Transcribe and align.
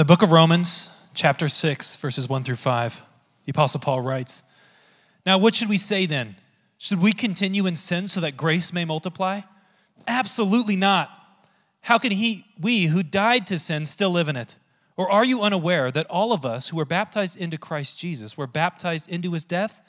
the 0.00 0.04
book 0.06 0.22
of 0.22 0.32
Romans, 0.32 0.88
chapter 1.12 1.46
6, 1.46 1.96
verses 1.96 2.26
1 2.26 2.42
through 2.42 2.56
5, 2.56 3.02
the 3.44 3.50
Apostle 3.50 3.80
Paul 3.80 4.00
writes 4.00 4.42
Now, 5.26 5.36
what 5.36 5.54
should 5.54 5.68
we 5.68 5.76
say 5.76 6.06
then? 6.06 6.36
Should 6.78 7.02
we 7.02 7.12
continue 7.12 7.66
in 7.66 7.76
sin 7.76 8.08
so 8.08 8.22
that 8.22 8.34
grace 8.34 8.72
may 8.72 8.86
multiply? 8.86 9.42
Absolutely 10.06 10.74
not. 10.74 11.10
How 11.82 11.98
can 11.98 12.12
he, 12.12 12.46
we 12.58 12.84
who 12.84 13.02
died 13.02 13.46
to 13.48 13.58
sin 13.58 13.84
still 13.84 14.08
live 14.08 14.28
in 14.28 14.36
it? 14.36 14.56
Or 14.96 15.12
are 15.12 15.22
you 15.22 15.42
unaware 15.42 15.90
that 15.90 16.06
all 16.06 16.32
of 16.32 16.46
us 16.46 16.70
who 16.70 16.78
were 16.78 16.86
baptized 16.86 17.38
into 17.38 17.58
Christ 17.58 17.98
Jesus 17.98 18.38
were 18.38 18.46
baptized 18.46 19.10
into 19.10 19.32
his 19.32 19.44
death? 19.44 19.82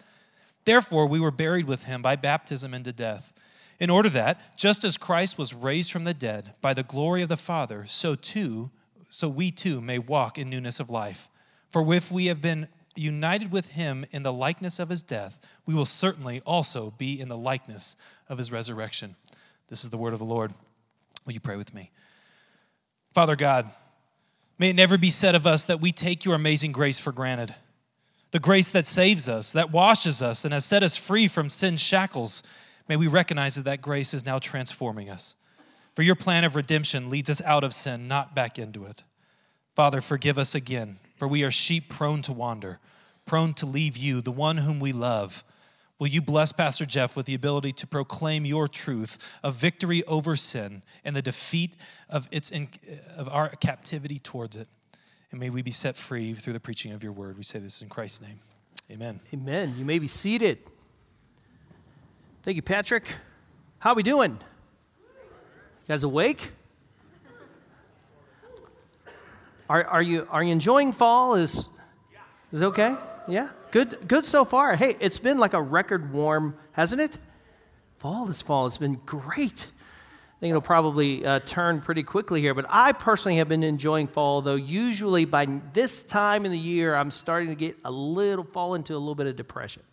Therefore, 0.65 1.07
we 1.07 1.21
were 1.21 1.31
buried 1.31 1.67
with 1.67 1.85
him 1.85 2.01
by 2.01 2.17
baptism 2.17 2.73
into 2.73 2.91
death, 2.91 3.31
in 3.79 3.89
order 3.89 4.09
that, 4.09 4.57
just 4.57 4.83
as 4.83 4.97
Christ 4.97 5.37
was 5.37 5.53
raised 5.53 5.89
from 5.89 6.03
the 6.03 6.13
dead 6.13 6.53
by 6.59 6.73
the 6.73 6.83
glory 6.83 7.21
of 7.21 7.29
the 7.29 7.37
Father, 7.37 7.85
so 7.87 8.15
too, 8.15 8.71
so 9.11 9.29
we 9.29 9.51
too 9.51 9.81
may 9.81 9.99
walk 9.99 10.39
in 10.39 10.49
newness 10.49 10.79
of 10.79 10.89
life. 10.89 11.29
For 11.69 11.93
if 11.93 12.11
we 12.11 12.25
have 12.25 12.41
been 12.41 12.67
united 12.95 13.51
with 13.51 13.67
him 13.69 14.05
in 14.11 14.23
the 14.23 14.33
likeness 14.33 14.79
of 14.79 14.89
his 14.89 15.03
death, 15.03 15.39
we 15.65 15.73
will 15.73 15.85
certainly 15.85 16.41
also 16.45 16.93
be 16.97 17.19
in 17.19 17.27
the 17.27 17.37
likeness 17.37 17.95
of 18.29 18.37
his 18.37 18.51
resurrection. 18.51 19.15
This 19.67 19.83
is 19.83 19.89
the 19.89 19.97
word 19.97 20.13
of 20.13 20.19
the 20.19 20.25
Lord. 20.25 20.53
Will 21.25 21.33
you 21.33 21.39
pray 21.39 21.57
with 21.57 21.73
me? 21.73 21.91
Father 23.13 23.35
God, 23.35 23.69
may 24.57 24.69
it 24.69 24.75
never 24.75 24.97
be 24.97 25.11
said 25.11 25.35
of 25.35 25.45
us 25.45 25.65
that 25.65 25.81
we 25.81 25.91
take 25.91 26.25
your 26.25 26.35
amazing 26.35 26.71
grace 26.71 26.99
for 26.99 27.11
granted. 27.11 27.53
The 28.31 28.39
grace 28.39 28.71
that 28.71 28.87
saves 28.87 29.27
us, 29.27 29.51
that 29.51 29.71
washes 29.71 30.21
us, 30.21 30.45
and 30.45 30.53
has 30.53 30.63
set 30.63 30.83
us 30.83 30.95
free 30.95 31.27
from 31.27 31.49
sin's 31.49 31.81
shackles. 31.81 32.43
May 32.87 32.95
we 32.95 33.07
recognize 33.07 33.55
that 33.55 33.65
that 33.65 33.81
grace 33.81 34.13
is 34.13 34.25
now 34.25 34.39
transforming 34.39 35.09
us. 35.09 35.35
For 35.95 36.03
your 36.03 36.15
plan 36.15 36.45
of 36.45 36.55
redemption 36.55 37.09
leads 37.09 37.29
us 37.29 37.41
out 37.41 37.65
of 37.65 37.73
sin, 37.73 38.07
not 38.07 38.33
back 38.33 38.57
into 38.57 38.85
it. 38.85 39.03
Father, 39.75 40.01
forgive 40.01 40.37
us 40.37 40.53
again, 40.53 40.97
for 41.17 41.27
we 41.27 41.43
are 41.43 41.51
sheep 41.51 41.89
prone 41.89 42.21
to 42.23 42.33
wander, 42.33 42.79
prone 43.25 43.53
to 43.55 43.65
leave 43.65 43.95
you, 43.95 44.21
the 44.21 44.31
one 44.31 44.57
whom 44.57 44.79
we 44.79 44.91
love. 44.91 45.43
Will 45.97 46.07
you 46.07 46.21
bless 46.21 46.51
Pastor 46.51 46.85
Jeff 46.85 47.15
with 47.15 47.27
the 47.27 47.35
ability 47.35 47.73
to 47.73 47.87
proclaim 47.87 48.43
your 48.43 48.67
truth 48.67 49.17
of 49.43 49.55
victory 49.55 50.03
over 50.05 50.35
sin 50.35 50.81
and 51.05 51.15
the 51.15 51.21
defeat 51.21 51.75
of, 52.09 52.27
its 52.31 52.51
of 53.15 53.29
our 53.29 53.49
captivity 53.49 54.17
towards 54.17 54.55
it? 54.55 54.67
And 55.29 55.39
may 55.39 55.49
we 55.49 55.61
be 55.61 55.71
set 55.71 55.95
free 55.95 56.33
through 56.33 56.53
the 56.53 56.59
preaching 56.59 56.91
of 56.91 57.03
your 57.03 57.11
word. 57.11 57.37
We 57.37 57.43
say 57.43 57.59
this 57.59 57.81
in 57.81 57.87
Christ's 57.87 58.21
name. 58.21 58.39
Amen. 58.89 59.19
Amen. 59.33 59.75
You 59.77 59.85
may 59.85 59.99
be 59.99 60.07
seated. 60.07 60.57
Thank 62.43 62.55
you, 62.55 62.63
Patrick. 62.63 63.05
How 63.79 63.91
are 63.91 63.95
we 63.95 64.03
doing? 64.03 64.31
You 64.31 65.87
guys 65.87 66.03
awake? 66.03 66.51
Are, 69.71 69.85
are, 69.85 70.01
you, 70.01 70.27
are 70.29 70.43
you 70.43 70.51
enjoying 70.51 70.91
fall? 70.91 71.35
Is, 71.35 71.69
is 72.51 72.61
okay? 72.61 72.93
Yeah? 73.25 73.47
Good, 73.71 74.05
good 74.05 74.25
so 74.25 74.43
far. 74.43 74.75
Hey, 74.75 74.97
it's 74.99 75.17
been 75.17 75.37
like 75.37 75.53
a 75.53 75.61
record 75.61 76.11
warm, 76.11 76.57
hasn't 76.73 77.01
it? 77.01 77.17
Fall 77.99 78.25
this 78.25 78.41
fall 78.41 78.65
has 78.65 78.77
been 78.77 78.95
great. 79.05 79.67
I 79.69 80.39
think 80.41 80.49
it'll 80.49 80.61
probably 80.61 81.25
uh, 81.25 81.39
turn 81.45 81.79
pretty 81.79 82.03
quickly 82.03 82.41
here, 82.41 82.53
but 82.53 82.65
I 82.67 82.91
personally 82.91 83.37
have 83.37 83.47
been 83.47 83.63
enjoying 83.63 84.07
fall, 84.07 84.41
though 84.41 84.55
usually 84.55 85.23
by 85.23 85.45
this 85.71 86.03
time 86.03 86.43
in 86.43 86.51
the 86.51 86.59
year, 86.59 86.93
I'm 86.93 87.09
starting 87.09 87.47
to 87.47 87.55
get 87.55 87.77
a 87.85 87.91
little, 87.91 88.43
fall 88.43 88.73
into 88.73 88.93
a 88.93 88.99
little 88.99 89.15
bit 89.15 89.27
of 89.27 89.37
depression 89.37 89.83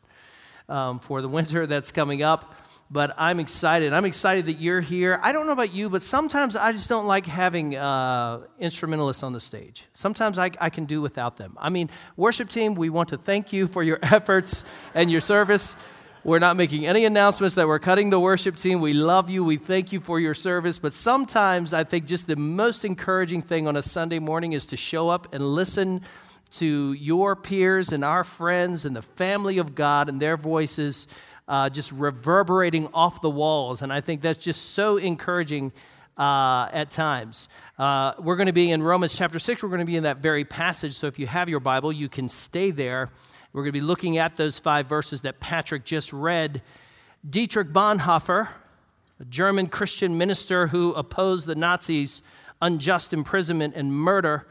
um, 0.68 0.98
for 0.98 1.22
the 1.22 1.28
winter 1.38 1.68
that's 1.68 1.92
coming 1.92 2.24
up 2.24 2.52
but 2.90 3.14
I'm 3.18 3.38
excited. 3.38 3.92
I'm 3.92 4.06
excited 4.06 4.46
that 4.46 4.60
you're 4.60 4.80
here. 4.80 5.18
I 5.22 5.32
don't 5.32 5.46
know 5.46 5.52
about 5.52 5.74
you, 5.74 5.90
but 5.90 6.02
sometimes 6.02 6.56
I 6.56 6.72
just 6.72 6.88
don't 6.88 7.06
like 7.06 7.26
having 7.26 7.76
uh, 7.76 8.40
instrumentalists 8.58 9.22
on 9.22 9.32
the 9.32 9.40
stage. 9.40 9.84
Sometimes 9.92 10.38
I, 10.38 10.50
I 10.58 10.70
can 10.70 10.86
do 10.86 11.02
without 11.02 11.36
them. 11.36 11.56
I 11.58 11.68
mean, 11.68 11.90
worship 12.16 12.48
team, 12.48 12.74
we 12.74 12.88
want 12.88 13.10
to 13.10 13.18
thank 13.18 13.52
you 13.52 13.66
for 13.66 13.82
your 13.82 13.98
efforts 14.02 14.64
and 14.94 15.10
your 15.10 15.20
service. 15.20 15.76
We're 16.24 16.38
not 16.38 16.56
making 16.56 16.86
any 16.86 17.04
announcements 17.04 17.54
that 17.56 17.68
we're 17.68 17.78
cutting 17.78 18.10
the 18.10 18.18
worship 18.18 18.56
team. 18.56 18.80
We 18.80 18.94
love 18.94 19.30
you. 19.30 19.44
We 19.44 19.56
thank 19.56 19.92
you 19.92 20.00
for 20.00 20.18
your 20.18 20.34
service. 20.34 20.78
But 20.78 20.92
sometimes 20.92 21.72
I 21.72 21.84
think 21.84 22.06
just 22.06 22.26
the 22.26 22.36
most 22.36 22.84
encouraging 22.84 23.42
thing 23.42 23.68
on 23.68 23.76
a 23.76 23.82
Sunday 23.82 24.18
morning 24.18 24.52
is 24.52 24.66
to 24.66 24.76
show 24.76 25.08
up 25.10 25.32
and 25.32 25.42
listen 25.42 26.02
to 26.50 26.94
your 26.94 27.36
peers 27.36 27.92
and 27.92 28.04
our 28.04 28.24
friends 28.24 28.84
and 28.86 28.96
the 28.96 29.02
family 29.02 29.58
of 29.58 29.74
God 29.74 30.08
and 30.08 30.20
their 30.20 30.36
voices 30.36 31.06
uh, 31.48 31.70
just 31.70 31.90
reverberating 31.92 32.88
off 32.92 33.22
the 33.22 33.30
walls. 33.30 33.82
And 33.82 33.92
I 33.92 34.00
think 34.00 34.20
that's 34.20 34.38
just 34.38 34.72
so 34.72 34.98
encouraging 34.98 35.72
uh, 36.18 36.68
at 36.72 36.90
times. 36.90 37.48
Uh, 37.78 38.12
we're 38.18 38.36
going 38.36 38.48
to 38.48 38.52
be 38.52 38.70
in 38.70 38.82
Romans 38.82 39.16
chapter 39.16 39.38
6. 39.38 39.62
We're 39.62 39.68
going 39.70 39.80
to 39.80 39.86
be 39.86 39.96
in 39.96 40.02
that 40.02 40.18
very 40.18 40.44
passage. 40.44 40.94
So 40.94 41.06
if 41.06 41.18
you 41.18 41.26
have 41.26 41.48
your 41.48 41.60
Bible, 41.60 41.92
you 41.92 42.08
can 42.08 42.28
stay 42.28 42.70
there. 42.70 43.08
We're 43.52 43.62
going 43.62 43.72
to 43.72 43.80
be 43.80 43.86
looking 43.86 44.18
at 44.18 44.36
those 44.36 44.58
five 44.58 44.86
verses 44.86 45.22
that 45.22 45.40
Patrick 45.40 45.84
just 45.84 46.12
read. 46.12 46.62
Dietrich 47.28 47.68
Bonhoeffer, 47.68 48.48
a 49.20 49.24
German 49.24 49.68
Christian 49.68 50.18
minister 50.18 50.66
who 50.66 50.92
opposed 50.92 51.46
the 51.46 51.54
Nazis' 51.54 52.22
unjust 52.60 53.12
imprisonment 53.12 53.74
and 53.74 53.92
murder 53.92 54.46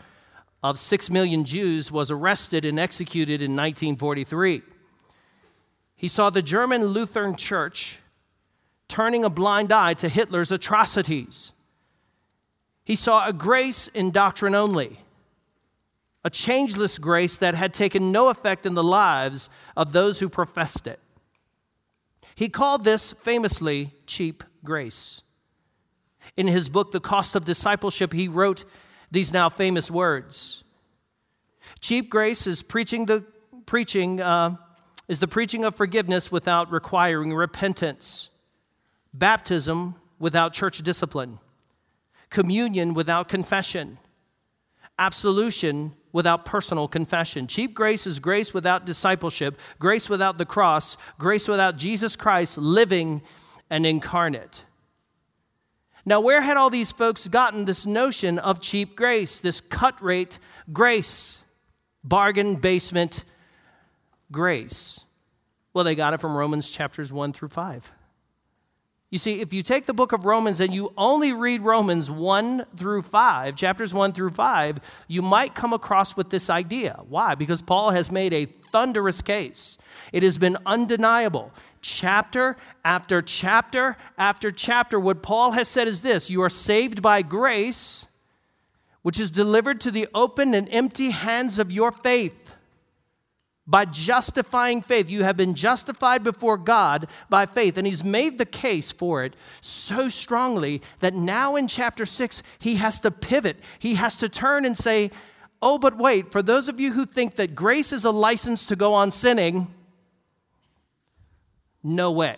of 0.63 0.79
six 0.79 1.09
million 1.09 1.45
Jews, 1.45 1.91
was 1.91 2.09
arrested 2.09 2.65
and 2.65 2.79
executed 2.79 3.41
in 3.41 3.55
1943. 3.55 4.63
He 5.97 6.07
saw 6.07 6.29
the 6.29 6.43
German 6.43 6.85
Lutheran 6.85 7.35
Church 7.35 7.97
turning 8.87 9.25
a 9.25 9.29
blind 9.29 9.71
eye 9.71 9.95
to 9.95 10.07
Hitler's 10.07 10.51
atrocities. 10.51 11.51
He 12.85 12.95
saw 12.95 13.27
a 13.27 13.33
grace 13.33 13.89
in 13.89 14.11
doctrine 14.11 14.55
only, 14.55 14.99
a 16.23 16.29
changeless 16.29 16.99
grace 16.99 17.35
that 17.37 17.55
had 17.55 17.73
taken 17.73 18.11
no 18.11 18.29
effect 18.29 18.65
in 18.65 18.75
the 18.75 18.83
lives 18.83 19.49
of 19.75 19.91
those 19.91 20.19
who 20.19 20.29
professed 20.29 20.87
it. 20.87 20.99
He 22.35 22.47
called 22.47 22.83
this 22.83 23.13
famously 23.13 23.91
cheap 24.05 24.43
grace. 24.63 25.23
In 26.37 26.47
his 26.47 26.69
book, 26.69 26.91
The 26.91 26.99
Cost 26.99 27.35
of 27.35 27.43
Discipleship, 27.43 28.13
he 28.13 28.27
wrote 28.27 28.63
these 29.09 29.33
now 29.33 29.49
famous 29.49 29.89
words 29.89 30.63
Cheap 31.79 32.09
grace 32.09 32.45
is 32.45 32.61
preaching 32.61 33.05
the 33.05 33.25
preaching 33.65 34.21
uh, 34.21 34.55
is 35.07 35.19
the 35.19 35.27
preaching 35.27 35.63
of 35.63 35.75
forgiveness 35.75 36.31
without 36.31 36.71
requiring 36.71 37.33
repentance, 37.33 38.29
baptism 39.13 39.95
without 40.19 40.53
church 40.53 40.79
discipline, 40.79 41.39
communion 42.29 42.93
without 42.93 43.29
confession, 43.29 43.97
absolution 44.99 45.93
without 46.11 46.45
personal 46.45 46.87
confession. 46.87 47.47
Cheap 47.47 47.73
grace 47.73 48.07
is 48.07 48.19
grace 48.19 48.53
without 48.53 48.85
discipleship, 48.85 49.59
grace 49.79 50.09
without 50.09 50.37
the 50.37 50.45
cross, 50.45 50.97
grace 51.17 51.47
without 51.47 51.77
Jesus 51.77 52.15
Christ 52.15 52.57
living 52.57 53.21
and 53.69 53.85
incarnate. 53.85 54.65
Now, 56.05 56.21
where 56.21 56.41
had 56.41 56.55
all 56.57 56.69
these 56.69 56.91
folks 56.91 57.27
gotten 57.27 57.65
this 57.65 57.85
notion 57.85 58.39
of 58.39 58.61
cheap 58.61 58.95
grace, 58.95 59.39
this 59.39 59.59
cut 59.59 60.01
rate 60.01 60.39
grace, 60.71 61.43
bargain 62.03 62.55
basement 62.55 63.25
grace? 64.31 65.05
Well, 65.73 65.83
they 65.83 65.95
got 65.95 66.13
it 66.13 66.19
from 66.19 66.35
Romans 66.35 66.71
chapters 66.71 67.11
1 67.13 67.33
through 67.33 67.49
5. 67.49 67.91
You 69.09 69.17
see, 69.17 69.39
if 69.39 69.53
you 69.53 69.61
take 69.61 69.85
the 69.85 69.93
book 69.93 70.11
of 70.11 70.25
Romans 70.25 70.59
and 70.59 70.73
you 70.73 70.91
only 70.97 71.31
read 71.31 71.61
Romans 71.61 72.11
1 72.11 72.65
through 72.75 73.03
5, 73.03 73.55
chapters 73.55 73.93
1 73.93 74.11
through 74.11 74.31
5, 74.31 74.79
you 75.07 75.21
might 75.21 75.55
come 75.55 75.71
across 75.71 76.17
with 76.17 76.29
this 76.29 76.49
idea. 76.49 76.99
Why? 77.07 77.33
Because 77.35 77.61
Paul 77.61 77.91
has 77.91 78.11
made 78.11 78.33
a 78.33 78.45
thunderous 78.45 79.21
case. 79.21 79.77
It 80.11 80.23
has 80.23 80.37
been 80.37 80.57
undeniable. 80.65 81.53
Chapter 81.79 82.57
after 82.83 83.21
chapter 83.21 83.95
after 84.17 84.51
chapter, 84.51 84.99
what 84.99 85.23
Paul 85.23 85.51
has 85.51 85.69
said 85.69 85.87
is 85.87 86.01
this 86.01 86.29
You 86.29 86.41
are 86.41 86.49
saved 86.49 87.01
by 87.01 87.21
grace, 87.21 88.07
which 89.03 89.21
is 89.21 89.31
delivered 89.31 89.79
to 89.81 89.91
the 89.91 90.07
open 90.13 90.53
and 90.53 90.67
empty 90.69 91.11
hands 91.11 91.59
of 91.59 91.71
your 91.71 91.93
faith 91.93 92.46
by 93.67 93.83
justifying 93.85 94.81
faith. 94.81 95.09
You 95.09 95.23
have 95.23 95.35
been 95.35 95.53
justified 95.53 96.23
before 96.23 96.57
God 96.57 97.07
by 97.29 97.45
faith. 97.45 97.77
And 97.77 97.85
he's 97.85 98.03
made 98.03 98.37
the 98.37 98.45
case 98.45 98.91
for 98.93 99.25
it 99.25 99.35
so 99.59 100.07
strongly 100.07 100.81
that 101.01 101.13
now 101.13 101.57
in 101.57 101.67
chapter 101.67 102.05
6, 102.05 102.41
he 102.59 102.75
has 102.75 103.01
to 103.01 103.11
pivot. 103.11 103.57
He 103.77 103.95
has 103.95 104.15
to 104.17 104.29
turn 104.29 104.65
and 104.65 104.77
say, 104.77 105.11
Oh, 105.61 105.79
but 105.79 105.97
wait, 105.97 106.31
for 106.31 106.43
those 106.43 106.69
of 106.69 106.79
you 106.79 106.93
who 106.93 107.05
think 107.05 107.35
that 107.35 107.55
grace 107.55 107.91
is 107.91 108.05
a 108.05 108.11
license 108.11 108.67
to 108.67 108.75
go 108.75 108.93
on 108.93 109.11
sinning, 109.11 109.73
no 111.83 112.11
way. 112.11 112.37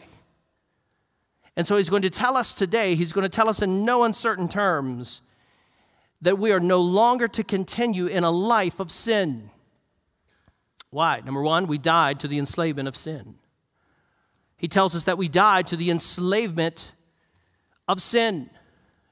And 1.57 1.67
so 1.67 1.75
he's 1.75 1.89
going 1.89 2.03
to 2.03 2.09
tell 2.09 2.37
us 2.37 2.53
today, 2.53 2.95
he's 2.95 3.11
going 3.11 3.23
to 3.23 3.29
tell 3.29 3.49
us 3.49 3.61
in 3.61 3.83
no 3.83 4.03
uncertain 4.03 4.47
terms 4.47 5.21
that 6.21 6.39
we 6.39 6.53
are 6.53 6.61
no 6.61 6.79
longer 6.79 7.27
to 7.27 7.43
continue 7.43 8.05
in 8.05 8.23
a 8.23 8.31
life 8.31 8.79
of 8.79 8.89
sin. 8.89 9.49
Why? 10.91 11.21
Number 11.23 11.41
one, 11.41 11.67
we 11.67 11.77
died 11.77 12.19
to 12.21 12.27
the 12.27 12.39
enslavement 12.39 12.87
of 12.87 12.95
sin. 12.95 13.35
He 14.57 14.67
tells 14.67 14.95
us 14.95 15.05
that 15.05 15.17
we 15.17 15.27
died 15.27 15.67
to 15.67 15.77
the 15.77 15.89
enslavement 15.89 16.93
of 17.87 18.01
sin. 18.01 18.49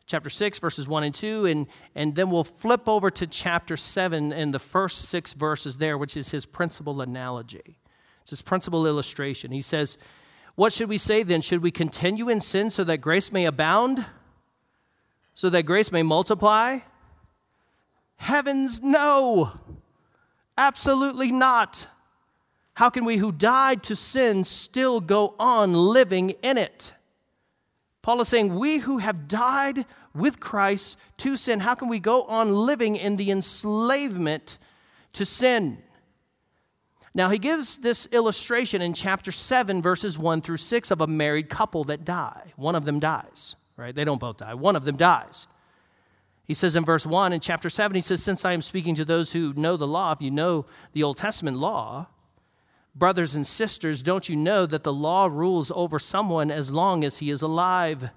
chapter 0.06 0.30
6, 0.30 0.60
verses 0.60 0.88
1 0.88 1.04
and 1.04 1.16
2, 1.16 1.46
and, 1.46 1.68
and 1.96 2.16
then 2.16 2.30
we'll 2.30 2.44
flip 2.44 2.88
over 2.88 3.10
to 3.10 3.28
chapter 3.28 3.76
7 3.78 4.32
and 4.32 4.54
the 4.54 4.60
first 4.60 5.06
six 5.06 5.34
verses 5.34 5.78
there, 5.78 5.98
which 5.98 6.16
is 6.16 6.30
his 6.30 6.46
principal 6.46 7.02
analogy. 7.02 7.80
It's 8.22 8.32
his 8.32 8.42
principal 8.42 8.86
illustration. 8.86 9.52
He 9.52 9.62
says, 9.62 9.98
What 10.56 10.74
should 10.74 10.90
we 10.90 10.98
say 10.98 11.24
then? 11.24 11.42
Should 11.42 11.62
we 11.62 11.72
continue 11.72 12.30
in 12.30 12.42
sin 12.42 12.72
so 12.72 12.84
that 12.84 12.98
grace 12.98 13.32
may 13.32 13.46
abound? 13.46 14.06
So 15.34 15.50
that 15.50 15.64
grace 15.64 15.92
may 15.92 16.04
multiply? 16.04 16.80
Heavens, 18.18 18.82
no! 18.82 19.54
Absolutely 20.58 21.32
not. 21.32 21.88
How 22.74 22.90
can 22.90 23.06
we 23.06 23.18
who 23.18 23.32
died 23.32 23.84
to 23.84 23.96
sin 23.96 24.44
still 24.44 25.02
go 25.02 25.36
on 25.40 25.74
living 25.74 26.32
in 26.42 26.58
it? 26.58 26.94
Paul 28.02 28.22
is 28.22 28.28
saying, 28.28 28.56
We 28.56 28.78
who 28.78 29.00
have 29.00 29.28
died 29.28 29.86
with 30.14 30.40
Christ 30.40 30.98
to 31.18 31.38
sin, 31.38 31.60
how 31.60 31.76
can 31.76 31.90
we 31.90 32.00
go 32.00 32.24
on 32.24 32.54
living 32.54 32.96
in 32.96 33.18
the 33.18 33.32
enslavement 33.32 34.58
to 35.14 35.26
sin? 35.26 35.78
Now, 37.14 37.30
he 37.30 37.40
gives 37.40 37.80
this 37.80 38.08
illustration 38.12 38.82
in 38.82 38.94
chapter 38.94 39.32
7, 39.32 39.82
verses 39.82 40.20
1 40.20 40.42
through 40.42 40.58
6 40.58 40.92
of 40.92 41.02
a 41.02 41.08
married 41.08 41.50
couple 41.50 41.84
that 41.86 42.06
die. 42.06 42.54
One 42.56 42.76
of 42.76 42.86
them 42.86 43.00
dies, 43.00 43.56
right? 43.76 43.94
They 43.94 44.04
don't 44.04 44.20
both 44.20 44.38
die, 44.38 44.54
one 44.54 44.76
of 44.76 44.86
them 44.86 44.96
dies. 44.96 45.48
He 46.48 46.54
says 46.54 46.76
in 46.76 46.86
verse 46.86 47.06
1 47.06 47.34
in 47.34 47.40
chapter 47.42 47.70
7, 47.70 47.94
he 47.94 48.02
says, 48.02 48.24
Since 48.24 48.46
I 48.46 48.54
am 48.54 48.62
speaking 48.62 48.96
to 48.96 49.06
those 49.06 49.34
who 49.34 49.54
know 49.54 49.76
the 49.76 49.88
law, 49.88 50.14
if 50.14 50.22
you 50.22 50.32
know 50.32 50.66
the 50.94 51.04
Old 51.04 51.18
Testament 51.18 51.58
law, 51.58 52.08
Brothers 52.98 53.36
and 53.36 53.46
sisters, 53.46 54.02
don't 54.02 54.28
you 54.28 54.36
know 54.36 54.66
that 54.66 54.84
the 54.84 54.92
law 54.92 55.28
rules 55.28 55.72
over 55.76 56.00
someone 56.00 56.50
as 56.50 56.72
long 56.72 57.04
as 57.04 57.20
he 57.20 57.30
is 57.30 57.44
alive? 57.44 58.10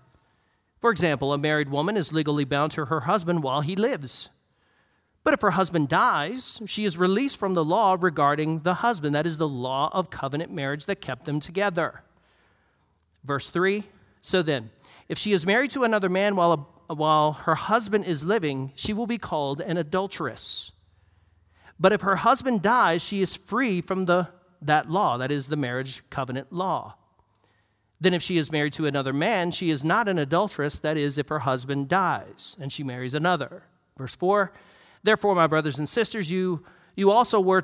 For 0.80 0.90
example, 0.90 1.34
a 1.34 1.38
married 1.38 1.68
woman 1.68 1.98
is 1.98 2.14
legally 2.14 2.46
bound 2.46 2.72
to 2.72 2.86
her 2.86 3.00
husband 3.00 3.42
while 3.42 3.60
he 3.60 3.76
lives. 3.76 4.30
But 5.22 5.34
if 5.34 5.42
her 5.42 5.50
husband 5.50 5.90
dies, 5.90 6.62
she 6.64 6.86
is 6.86 6.96
released 6.96 7.36
from 7.36 7.52
the 7.52 7.64
law 7.64 7.98
regarding 8.00 8.60
the 8.60 8.72
husband. 8.72 9.14
That 9.14 9.26
is 9.26 9.36
the 9.36 9.46
law 9.46 9.90
of 9.92 10.08
covenant 10.08 10.50
marriage 10.50 10.86
that 10.86 11.02
kept 11.02 11.26
them 11.26 11.40
together. 11.40 12.02
Verse 13.22 13.50
3 13.50 13.84
So 14.22 14.40
then, 14.40 14.70
if 15.10 15.18
she 15.18 15.32
is 15.32 15.44
married 15.44 15.72
to 15.72 15.84
another 15.84 16.08
man 16.08 16.36
while, 16.36 16.52
a, 16.54 16.66
while 16.96 17.32
her 17.32 17.54
husband 17.54 18.04
is 18.04 18.24
living, 18.24 18.72
she 18.74 18.92
will 18.92 19.06
be 19.06 19.18
called 19.18 19.60
an 19.60 19.76
adulteress. 19.76 20.72
But 21.78 21.92
if 21.92 22.02
her 22.02 22.16
husband 22.16 22.62
dies, 22.62 23.02
she 23.02 23.22
is 23.22 23.36
free 23.36 23.80
from 23.80 24.04
the 24.04 24.28
that 24.62 24.90
law, 24.90 25.16
that 25.16 25.30
is 25.30 25.48
the 25.48 25.56
marriage 25.56 26.02
covenant 26.10 26.52
law. 26.52 26.94
Then, 28.00 28.14
if 28.14 28.22
she 28.22 28.38
is 28.38 28.50
married 28.50 28.72
to 28.74 28.86
another 28.86 29.12
man, 29.12 29.50
she 29.50 29.70
is 29.70 29.84
not 29.84 30.08
an 30.08 30.18
adulteress, 30.18 30.78
that 30.78 30.96
is, 30.96 31.18
if 31.18 31.28
her 31.28 31.40
husband 31.40 31.88
dies 31.88 32.56
and 32.60 32.72
she 32.72 32.82
marries 32.82 33.14
another. 33.14 33.64
Verse 33.98 34.16
4 34.16 34.52
Therefore, 35.02 35.34
my 35.34 35.46
brothers 35.46 35.78
and 35.78 35.88
sisters, 35.88 36.30
you, 36.30 36.64
you 36.94 37.10
also 37.10 37.40
were 37.40 37.62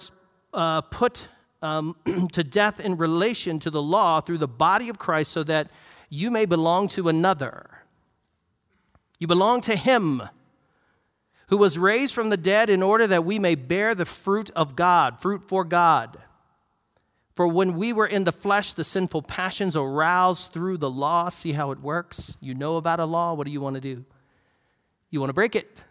uh, 0.52 0.82
put 0.82 1.28
um, 1.62 1.96
to 2.32 2.44
death 2.44 2.80
in 2.80 2.96
relation 2.96 3.58
to 3.60 3.70
the 3.70 3.82
law 3.82 4.20
through 4.20 4.38
the 4.38 4.48
body 4.48 4.88
of 4.88 4.98
Christ, 4.98 5.32
so 5.32 5.42
that 5.44 5.70
you 6.08 6.30
may 6.30 6.44
belong 6.44 6.88
to 6.88 7.08
another. 7.08 7.75
You 9.18 9.26
belong 9.26 9.60
to 9.62 9.76
him 9.76 10.22
who 11.48 11.56
was 11.56 11.78
raised 11.78 12.14
from 12.14 12.30
the 12.30 12.36
dead 12.36 12.70
in 12.70 12.82
order 12.82 13.06
that 13.06 13.24
we 13.24 13.38
may 13.38 13.54
bear 13.54 13.94
the 13.94 14.04
fruit 14.04 14.50
of 14.56 14.76
God, 14.76 15.20
fruit 15.20 15.46
for 15.46 15.64
God. 15.64 16.18
For 17.34 17.46
when 17.46 17.76
we 17.76 17.92
were 17.92 18.06
in 18.06 18.24
the 18.24 18.32
flesh, 18.32 18.72
the 18.72 18.82
sinful 18.82 19.22
passions 19.22 19.76
aroused 19.76 20.52
through 20.52 20.78
the 20.78 20.90
law. 20.90 21.28
See 21.28 21.52
how 21.52 21.70
it 21.70 21.80
works? 21.80 22.36
You 22.40 22.54
know 22.54 22.76
about 22.76 22.98
a 22.98 23.04
law. 23.04 23.34
What 23.34 23.46
do 23.46 23.52
you 23.52 23.60
want 23.60 23.74
to 23.74 23.80
do? 23.80 24.04
You 25.10 25.20
want 25.20 25.28
to 25.30 25.34
break 25.34 25.54
it. 25.54 25.82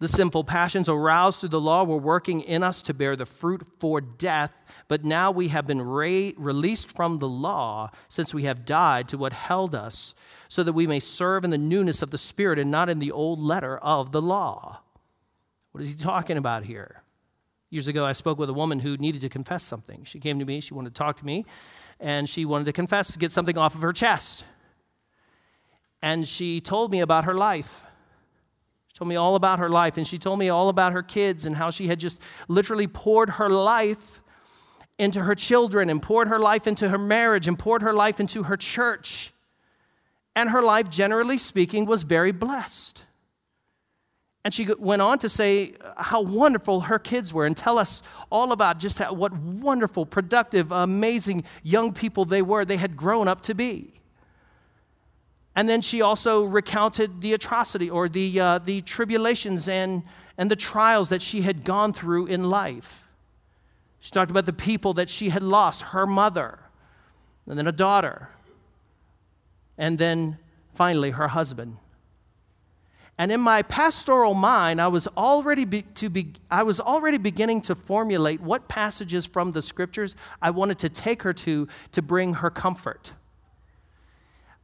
The 0.00 0.08
sinful 0.08 0.44
passions 0.44 0.88
aroused 0.88 1.40
through 1.40 1.48
the 1.48 1.60
law 1.60 1.82
were 1.82 1.96
working 1.98 2.40
in 2.42 2.62
us 2.62 2.82
to 2.82 2.94
bear 2.94 3.16
the 3.16 3.26
fruit 3.26 3.66
for 3.80 4.00
death, 4.00 4.52
but 4.86 5.04
now 5.04 5.32
we 5.32 5.48
have 5.48 5.66
been 5.66 5.82
re- 5.82 6.34
released 6.38 6.94
from 6.94 7.18
the 7.18 7.28
law 7.28 7.90
since 8.06 8.32
we 8.32 8.44
have 8.44 8.64
died 8.64 9.08
to 9.08 9.18
what 9.18 9.32
held 9.32 9.74
us, 9.74 10.14
so 10.46 10.62
that 10.62 10.72
we 10.72 10.86
may 10.86 11.00
serve 11.00 11.44
in 11.44 11.50
the 11.50 11.58
newness 11.58 12.00
of 12.00 12.12
the 12.12 12.18
Spirit 12.18 12.60
and 12.60 12.70
not 12.70 12.88
in 12.88 13.00
the 13.00 13.10
old 13.10 13.40
letter 13.40 13.76
of 13.78 14.12
the 14.12 14.22
law. 14.22 14.78
What 15.72 15.82
is 15.82 15.90
he 15.90 15.96
talking 15.96 16.36
about 16.36 16.64
here? 16.64 17.02
Years 17.70 17.88
ago, 17.88 18.04
I 18.04 18.12
spoke 18.12 18.38
with 18.38 18.48
a 18.48 18.54
woman 18.54 18.78
who 18.78 18.96
needed 18.96 19.20
to 19.22 19.28
confess 19.28 19.64
something. 19.64 20.04
She 20.04 20.20
came 20.20 20.38
to 20.38 20.44
me, 20.44 20.60
she 20.60 20.74
wanted 20.74 20.94
to 20.94 20.98
talk 20.98 21.16
to 21.18 21.26
me, 21.26 21.44
and 21.98 22.28
she 22.28 22.44
wanted 22.44 22.66
to 22.66 22.72
confess, 22.72 23.12
to 23.12 23.18
get 23.18 23.32
something 23.32 23.58
off 23.58 23.74
of 23.74 23.82
her 23.82 23.92
chest. 23.92 24.44
And 26.00 26.26
she 26.26 26.60
told 26.60 26.92
me 26.92 27.00
about 27.00 27.24
her 27.24 27.34
life. 27.34 27.84
Told 28.98 29.08
me 29.10 29.14
all 29.14 29.36
about 29.36 29.60
her 29.60 29.68
life, 29.68 29.96
and 29.96 30.04
she 30.04 30.18
told 30.18 30.40
me 30.40 30.48
all 30.48 30.68
about 30.68 30.92
her 30.92 31.04
kids 31.04 31.46
and 31.46 31.54
how 31.54 31.70
she 31.70 31.86
had 31.86 32.00
just 32.00 32.20
literally 32.48 32.88
poured 32.88 33.30
her 33.30 33.48
life 33.48 34.20
into 34.98 35.22
her 35.22 35.36
children 35.36 35.88
and 35.88 36.02
poured 36.02 36.26
her 36.26 36.40
life 36.40 36.66
into 36.66 36.88
her 36.88 36.98
marriage 36.98 37.46
and 37.46 37.56
poured 37.56 37.82
her 37.82 37.92
life 37.92 38.18
into 38.18 38.42
her 38.42 38.56
church. 38.56 39.32
And 40.34 40.50
her 40.50 40.62
life, 40.62 40.90
generally 40.90 41.38
speaking, 41.38 41.86
was 41.86 42.02
very 42.02 42.32
blessed. 42.32 43.04
And 44.44 44.52
she 44.52 44.66
went 44.76 45.00
on 45.00 45.20
to 45.20 45.28
say 45.28 45.74
how 45.96 46.22
wonderful 46.22 46.80
her 46.80 46.98
kids 46.98 47.32
were 47.32 47.46
and 47.46 47.56
tell 47.56 47.78
us 47.78 48.02
all 48.32 48.50
about 48.50 48.80
just 48.80 48.98
how, 48.98 49.12
what 49.12 49.32
wonderful, 49.32 50.06
productive, 50.06 50.72
amazing 50.72 51.44
young 51.62 51.92
people 51.92 52.24
they 52.24 52.42
were, 52.42 52.64
they 52.64 52.78
had 52.78 52.96
grown 52.96 53.28
up 53.28 53.42
to 53.42 53.54
be. 53.54 53.97
And 55.54 55.68
then 55.68 55.80
she 55.80 56.02
also 56.02 56.44
recounted 56.44 57.20
the 57.20 57.32
atrocity 57.32 57.90
or 57.90 58.08
the, 58.08 58.40
uh, 58.40 58.58
the 58.58 58.80
tribulations 58.82 59.68
and, 59.68 60.04
and 60.36 60.50
the 60.50 60.56
trials 60.56 61.08
that 61.08 61.20
she 61.20 61.42
had 61.42 61.64
gone 61.64 61.92
through 61.92 62.26
in 62.26 62.48
life. 62.48 63.08
She 64.00 64.12
talked 64.12 64.30
about 64.30 64.46
the 64.46 64.52
people 64.52 64.94
that 64.94 65.08
she 65.08 65.30
had 65.30 65.42
lost 65.42 65.82
her 65.82 66.06
mother, 66.06 66.60
and 67.46 67.58
then 67.58 67.66
a 67.66 67.72
daughter, 67.72 68.28
and 69.76 69.98
then 69.98 70.38
finally 70.74 71.10
her 71.10 71.28
husband. 71.28 71.76
And 73.20 73.32
in 73.32 73.40
my 73.40 73.62
pastoral 73.62 74.34
mind, 74.34 74.80
I 74.80 74.86
was 74.86 75.08
already 75.08 75.64
be, 75.64 75.82
to 75.96 76.08
be, 76.08 76.34
I 76.48 76.62
was 76.62 76.78
already 76.78 77.18
beginning 77.18 77.62
to 77.62 77.74
formulate 77.74 78.40
what 78.40 78.68
passages 78.68 79.26
from 79.26 79.50
the 79.50 79.60
scriptures 79.60 80.14
I 80.40 80.50
wanted 80.50 80.78
to 80.80 80.88
take 80.88 81.24
her 81.24 81.32
to 81.32 81.66
to 81.92 82.00
bring 82.00 82.34
her 82.34 82.50
comfort. 82.50 83.12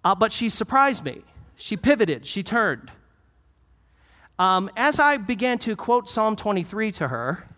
Uh, 0.04 0.14
but 0.14 0.30
she 0.32 0.49
surprised 0.49 1.04
me. 1.04 1.23
She 1.56 1.76
pivoted. 1.76 2.26
She 2.26 2.42
turned. 2.42 2.90
Um, 4.38 4.70
as 4.76 4.99
I 4.99 5.16
began 5.16 5.58
to 5.61 5.76
quote 5.76 6.08
Psalm 6.08 6.37
23 6.37 6.90
to 6.92 7.08
her, 7.08 7.49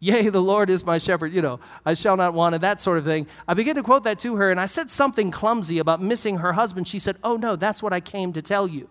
Yea, 0.00 0.28
the 0.28 0.42
Lord 0.42 0.68
is 0.68 0.84
my 0.84 0.98
shepherd, 0.98 1.32
you 1.32 1.40
know, 1.40 1.60
I 1.86 1.94
shall 1.94 2.16
not 2.16 2.34
want, 2.34 2.54
and 2.54 2.62
that 2.62 2.80
sort 2.80 2.98
of 2.98 3.04
thing. 3.04 3.26
I 3.48 3.54
began 3.54 3.74
to 3.76 3.82
quote 3.82 4.04
that 4.04 4.18
to 4.18 4.36
her, 4.36 4.50
and 4.50 4.60
I 4.60 4.66
said 4.66 4.90
something 4.90 5.30
clumsy 5.30 5.78
about 5.78 6.02
missing 6.02 6.38
her 6.38 6.52
husband. 6.52 6.88
She 6.88 6.98
said, 6.98 7.16
Oh, 7.24 7.36
no, 7.36 7.56
that's 7.56 7.82
what 7.82 7.94
I 7.94 8.00
came 8.00 8.32
to 8.34 8.42
tell 8.42 8.68
you. 8.68 8.90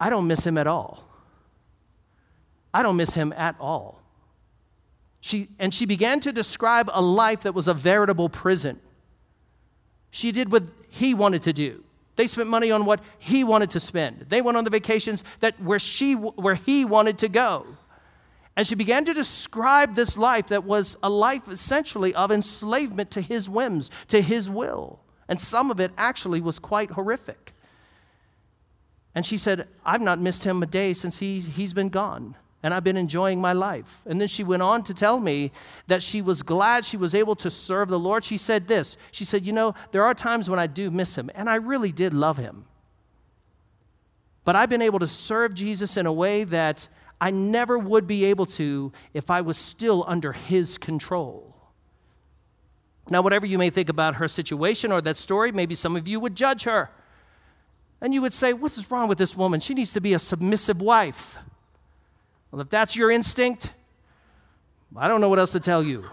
I 0.00 0.10
don't 0.10 0.26
miss 0.26 0.44
him 0.44 0.58
at 0.58 0.66
all. 0.66 1.04
I 2.74 2.82
don't 2.82 2.96
miss 2.96 3.14
him 3.14 3.32
at 3.36 3.54
all. 3.60 4.02
She, 5.20 5.48
and 5.60 5.72
she 5.72 5.86
began 5.86 6.18
to 6.20 6.32
describe 6.32 6.90
a 6.92 7.00
life 7.00 7.42
that 7.42 7.54
was 7.54 7.68
a 7.68 7.74
veritable 7.74 8.28
prison. 8.28 8.80
She 10.10 10.32
did 10.32 10.50
what 10.50 10.64
he 10.88 11.14
wanted 11.14 11.42
to 11.44 11.52
do. 11.52 11.84
They 12.16 12.26
spent 12.26 12.48
money 12.48 12.70
on 12.70 12.84
what 12.84 13.00
he 13.18 13.44
wanted 13.44 13.70
to 13.70 13.80
spend. 13.80 14.26
They 14.28 14.42
went 14.42 14.56
on 14.56 14.64
the 14.64 14.70
vacations 14.70 15.22
that 15.40 15.60
where 15.62 15.78
she 15.78 16.14
where 16.14 16.56
he 16.56 16.84
wanted 16.84 17.18
to 17.18 17.28
go. 17.28 17.66
And 18.56 18.66
she 18.66 18.74
began 18.74 19.04
to 19.04 19.14
describe 19.14 19.94
this 19.94 20.18
life 20.18 20.48
that 20.48 20.64
was 20.64 20.96
a 21.00 21.08
life 21.08 21.48
essentially 21.48 22.12
of 22.16 22.32
enslavement 22.32 23.12
to 23.12 23.20
his 23.20 23.48
whims, 23.48 23.88
to 24.08 24.20
his 24.20 24.50
will. 24.50 24.98
And 25.28 25.38
some 25.38 25.70
of 25.70 25.78
it 25.78 25.92
actually 25.96 26.40
was 26.40 26.58
quite 26.58 26.90
horrific. 26.90 27.54
And 29.14 29.24
she 29.24 29.36
said, 29.36 29.68
I've 29.84 30.00
not 30.00 30.20
missed 30.20 30.42
him 30.42 30.60
a 30.60 30.66
day 30.66 30.92
since 30.92 31.20
he, 31.20 31.38
he's 31.38 31.72
been 31.72 31.88
gone. 31.88 32.34
And 32.62 32.74
I've 32.74 32.82
been 32.82 32.96
enjoying 32.96 33.40
my 33.40 33.52
life. 33.52 34.02
And 34.04 34.20
then 34.20 34.26
she 34.26 34.42
went 34.42 34.62
on 34.62 34.82
to 34.84 34.94
tell 34.94 35.20
me 35.20 35.52
that 35.86 36.02
she 36.02 36.20
was 36.20 36.42
glad 36.42 36.84
she 36.84 36.96
was 36.96 37.14
able 37.14 37.36
to 37.36 37.50
serve 37.50 37.88
the 37.88 37.98
Lord. 37.98 38.24
She 38.24 38.36
said 38.36 38.66
this 38.66 38.96
She 39.12 39.24
said, 39.24 39.46
You 39.46 39.52
know, 39.52 39.74
there 39.92 40.04
are 40.04 40.14
times 40.14 40.50
when 40.50 40.58
I 40.58 40.66
do 40.66 40.90
miss 40.90 41.16
him, 41.16 41.30
and 41.34 41.48
I 41.48 41.56
really 41.56 41.92
did 41.92 42.12
love 42.12 42.36
him. 42.36 42.64
But 44.44 44.56
I've 44.56 44.70
been 44.70 44.82
able 44.82 44.98
to 45.00 45.06
serve 45.06 45.54
Jesus 45.54 45.96
in 45.96 46.06
a 46.06 46.12
way 46.12 46.44
that 46.44 46.88
I 47.20 47.30
never 47.30 47.78
would 47.78 48.06
be 48.06 48.24
able 48.26 48.46
to 48.46 48.92
if 49.12 49.30
I 49.30 49.40
was 49.40 49.58
still 49.58 50.04
under 50.06 50.32
his 50.32 50.78
control. 50.78 51.54
Now, 53.10 53.22
whatever 53.22 53.46
you 53.46 53.58
may 53.58 53.70
think 53.70 53.88
about 53.88 54.16
her 54.16 54.28
situation 54.28 54.92
or 54.92 55.00
that 55.02 55.16
story, 55.16 55.52
maybe 55.52 55.74
some 55.74 55.96
of 55.96 56.06
you 56.06 56.20
would 56.20 56.34
judge 56.34 56.64
her. 56.64 56.90
And 58.00 58.14
you 58.14 58.22
would 58.22 58.32
say, 58.32 58.52
What's 58.52 58.90
wrong 58.90 59.08
with 59.08 59.18
this 59.18 59.36
woman? 59.36 59.60
She 59.60 59.74
needs 59.74 59.92
to 59.92 60.00
be 60.00 60.14
a 60.14 60.18
submissive 60.18 60.80
wife. 60.80 61.38
Well, 62.50 62.60
if 62.62 62.68
that's 62.68 62.96
your 62.96 63.10
instinct, 63.10 63.74
I 64.96 65.08
don't 65.08 65.20
know 65.20 65.28
what 65.28 65.38
else 65.38 65.52
to 65.52 65.60
tell 65.60 65.82
you. 65.82 66.04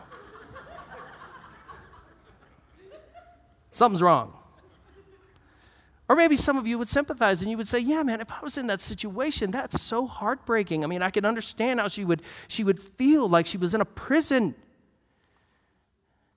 Something's 3.72 4.02
wrong. 4.02 4.34
Or 6.08 6.16
maybe 6.16 6.36
some 6.36 6.56
of 6.56 6.68
you 6.68 6.78
would 6.78 6.88
sympathize 6.88 7.42
and 7.42 7.50
you 7.50 7.58
would 7.58 7.68
say, 7.68 7.80
Yeah, 7.80 8.04
man, 8.04 8.22
if 8.22 8.32
I 8.32 8.40
was 8.42 8.58
in 8.58 8.68
that 8.68 8.80
situation, 8.80 9.52
that's 9.52 9.82
so 9.82 10.06
heartbreaking. 10.06 10.84
I 10.84 10.88
mean, 10.88 11.02
I 11.02 11.10
can 11.10 11.26
understand 11.26 11.80
how 11.80 11.88
she 11.88 12.06
would, 12.06 12.22
she 12.48 12.64
would 12.64 12.80
feel 12.80 13.28
like 13.28 13.48
she 13.48 13.58
was 13.58 13.74
in 13.74 13.82
a 13.82 13.86
prison. 13.86 14.56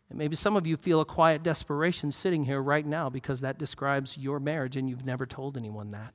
And 0.08 0.18
maybe 0.18 0.36
some 0.36 0.56
of 0.56 0.66
you 0.66 0.76
feel 0.76 1.00
a 1.00 1.04
quiet 1.04 1.42
desperation 1.42 2.10
sitting 2.12 2.44
here 2.44 2.62
right 2.62 2.86
now 2.86 3.10
because 3.10 3.42
that 3.42 3.58
describes 3.58 4.16
your 4.16 4.40
marriage 4.40 4.76
and 4.76 4.88
you've 4.88 5.04
never 5.04 5.26
told 5.26 5.58
anyone 5.58 5.90
that. 5.90 6.14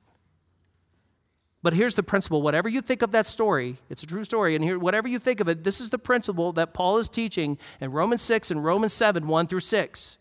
But 1.64 1.72
here's 1.72 1.94
the 1.94 2.02
principle 2.02 2.42
whatever 2.42 2.68
you 2.68 2.82
think 2.82 3.00
of 3.00 3.12
that 3.12 3.26
story, 3.26 3.78
it's 3.88 4.02
a 4.02 4.06
true 4.06 4.22
story, 4.22 4.54
and 4.54 4.62
here, 4.62 4.78
whatever 4.78 5.08
you 5.08 5.18
think 5.18 5.40
of 5.40 5.48
it, 5.48 5.64
this 5.64 5.80
is 5.80 5.88
the 5.88 5.98
principle 5.98 6.52
that 6.52 6.74
Paul 6.74 6.98
is 6.98 7.08
teaching 7.08 7.56
in 7.80 7.90
Romans 7.90 8.20
6 8.20 8.50
and 8.50 8.62
Romans 8.62 8.92
7 8.92 9.26
1 9.26 9.46
through 9.46 9.60
6. 9.60 10.18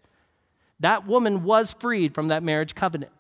That 0.80 1.06
woman 1.06 1.44
was 1.44 1.74
freed 1.74 2.16
from 2.16 2.30
that 2.30 2.44
marriage 2.44 2.76
covenant. 2.76 3.12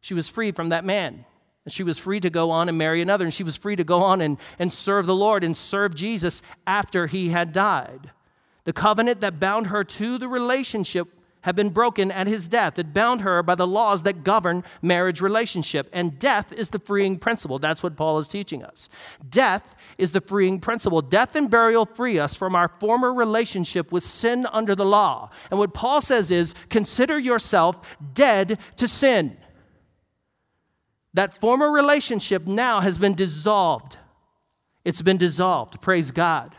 She 0.00 0.14
was 0.14 0.26
free 0.26 0.52
from 0.52 0.70
that 0.70 0.86
man. 0.86 1.26
And 1.66 1.72
she 1.72 1.82
was 1.82 1.98
free 1.98 2.18
to 2.20 2.30
go 2.30 2.50
on 2.50 2.70
and 2.70 2.78
marry 2.78 3.02
another. 3.02 3.26
And 3.26 3.34
she 3.34 3.44
was 3.44 3.56
free 3.56 3.76
to 3.76 3.84
go 3.84 4.02
on 4.02 4.22
and, 4.22 4.38
and 4.58 4.72
serve 4.72 5.04
the 5.04 5.14
Lord 5.14 5.44
and 5.44 5.54
serve 5.54 5.94
Jesus 5.94 6.40
after 6.66 7.06
he 7.06 7.28
had 7.28 7.52
died. 7.52 8.10
The 8.64 8.72
covenant 8.72 9.20
that 9.20 9.38
bound 9.38 9.66
her 9.66 9.84
to 9.84 10.16
the 10.16 10.28
relationship 10.28 11.08
had 11.42 11.56
been 11.56 11.70
broken 11.70 12.10
at 12.10 12.26
his 12.26 12.48
death. 12.48 12.78
It 12.78 12.92
bound 12.92 13.20
her 13.20 13.42
by 13.42 13.54
the 13.54 13.66
laws 13.66 14.02
that 14.02 14.24
govern 14.24 14.64
marriage 14.82 15.20
relationship. 15.20 15.88
And 15.92 16.18
death 16.18 16.52
is 16.52 16.70
the 16.70 16.78
freeing 16.78 17.16
principle. 17.16 17.58
That's 17.58 17.82
what 17.82 17.96
Paul 17.96 18.18
is 18.18 18.28
teaching 18.28 18.62
us. 18.64 18.88
Death 19.28 19.74
is 19.98 20.12
the 20.12 20.20
freeing 20.20 20.60
principle. 20.60 21.00
Death 21.00 21.36
and 21.36 21.50
burial 21.50 21.86
free 21.86 22.18
us 22.18 22.36
from 22.36 22.56
our 22.56 22.68
former 22.68 23.12
relationship 23.12 23.92
with 23.92 24.04
sin 24.04 24.46
under 24.52 24.74
the 24.74 24.84
law. 24.84 25.30
And 25.50 25.58
what 25.58 25.74
Paul 25.74 26.00
says 26.00 26.30
is 26.30 26.54
consider 26.68 27.18
yourself 27.18 27.96
dead 28.14 28.58
to 28.76 28.88
sin. 28.88 29.36
That 31.14 31.38
former 31.38 31.70
relationship 31.70 32.46
now 32.46 32.80
has 32.80 32.98
been 32.98 33.14
dissolved. 33.14 33.98
It's 34.84 35.02
been 35.02 35.16
dissolved. 35.16 35.80
Praise 35.80 36.10
God. 36.10 36.54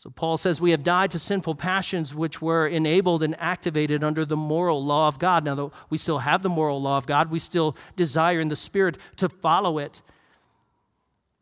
So 0.00 0.08
Paul 0.08 0.38
says 0.38 0.62
we 0.62 0.70
have 0.70 0.82
died 0.82 1.10
to 1.10 1.18
sinful 1.18 1.56
passions 1.56 2.14
which 2.14 2.40
were 2.40 2.66
enabled 2.66 3.22
and 3.22 3.38
activated 3.38 4.02
under 4.02 4.24
the 4.24 4.34
moral 4.34 4.82
law 4.82 5.08
of 5.08 5.18
God. 5.18 5.44
Now, 5.44 5.54
though 5.54 5.72
we 5.90 5.98
still 5.98 6.20
have 6.20 6.42
the 6.42 6.48
moral 6.48 6.80
law 6.80 6.96
of 6.96 7.04
God, 7.04 7.30
we 7.30 7.38
still 7.38 7.76
desire 7.96 8.40
in 8.40 8.48
the 8.48 8.56
Spirit 8.56 8.96
to 9.16 9.28
follow 9.28 9.76
it. 9.76 10.00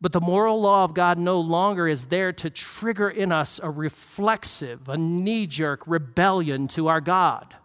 But 0.01 0.11
the 0.11 0.19
moral 0.19 0.59
law 0.59 0.83
of 0.83 0.93
God 0.93 1.17
no 1.17 1.39
longer 1.39 1.87
is 1.87 2.07
there 2.07 2.33
to 2.33 2.49
trigger 2.49 3.09
in 3.09 3.31
us 3.31 3.61
a 3.63 3.69
reflexive, 3.69 4.89
a 4.89 4.97
knee 4.97 5.47
jerk 5.47 5.81
rebellion 5.87 6.67
to 6.67 6.89
our 6.89 6.99
God. 6.99 7.55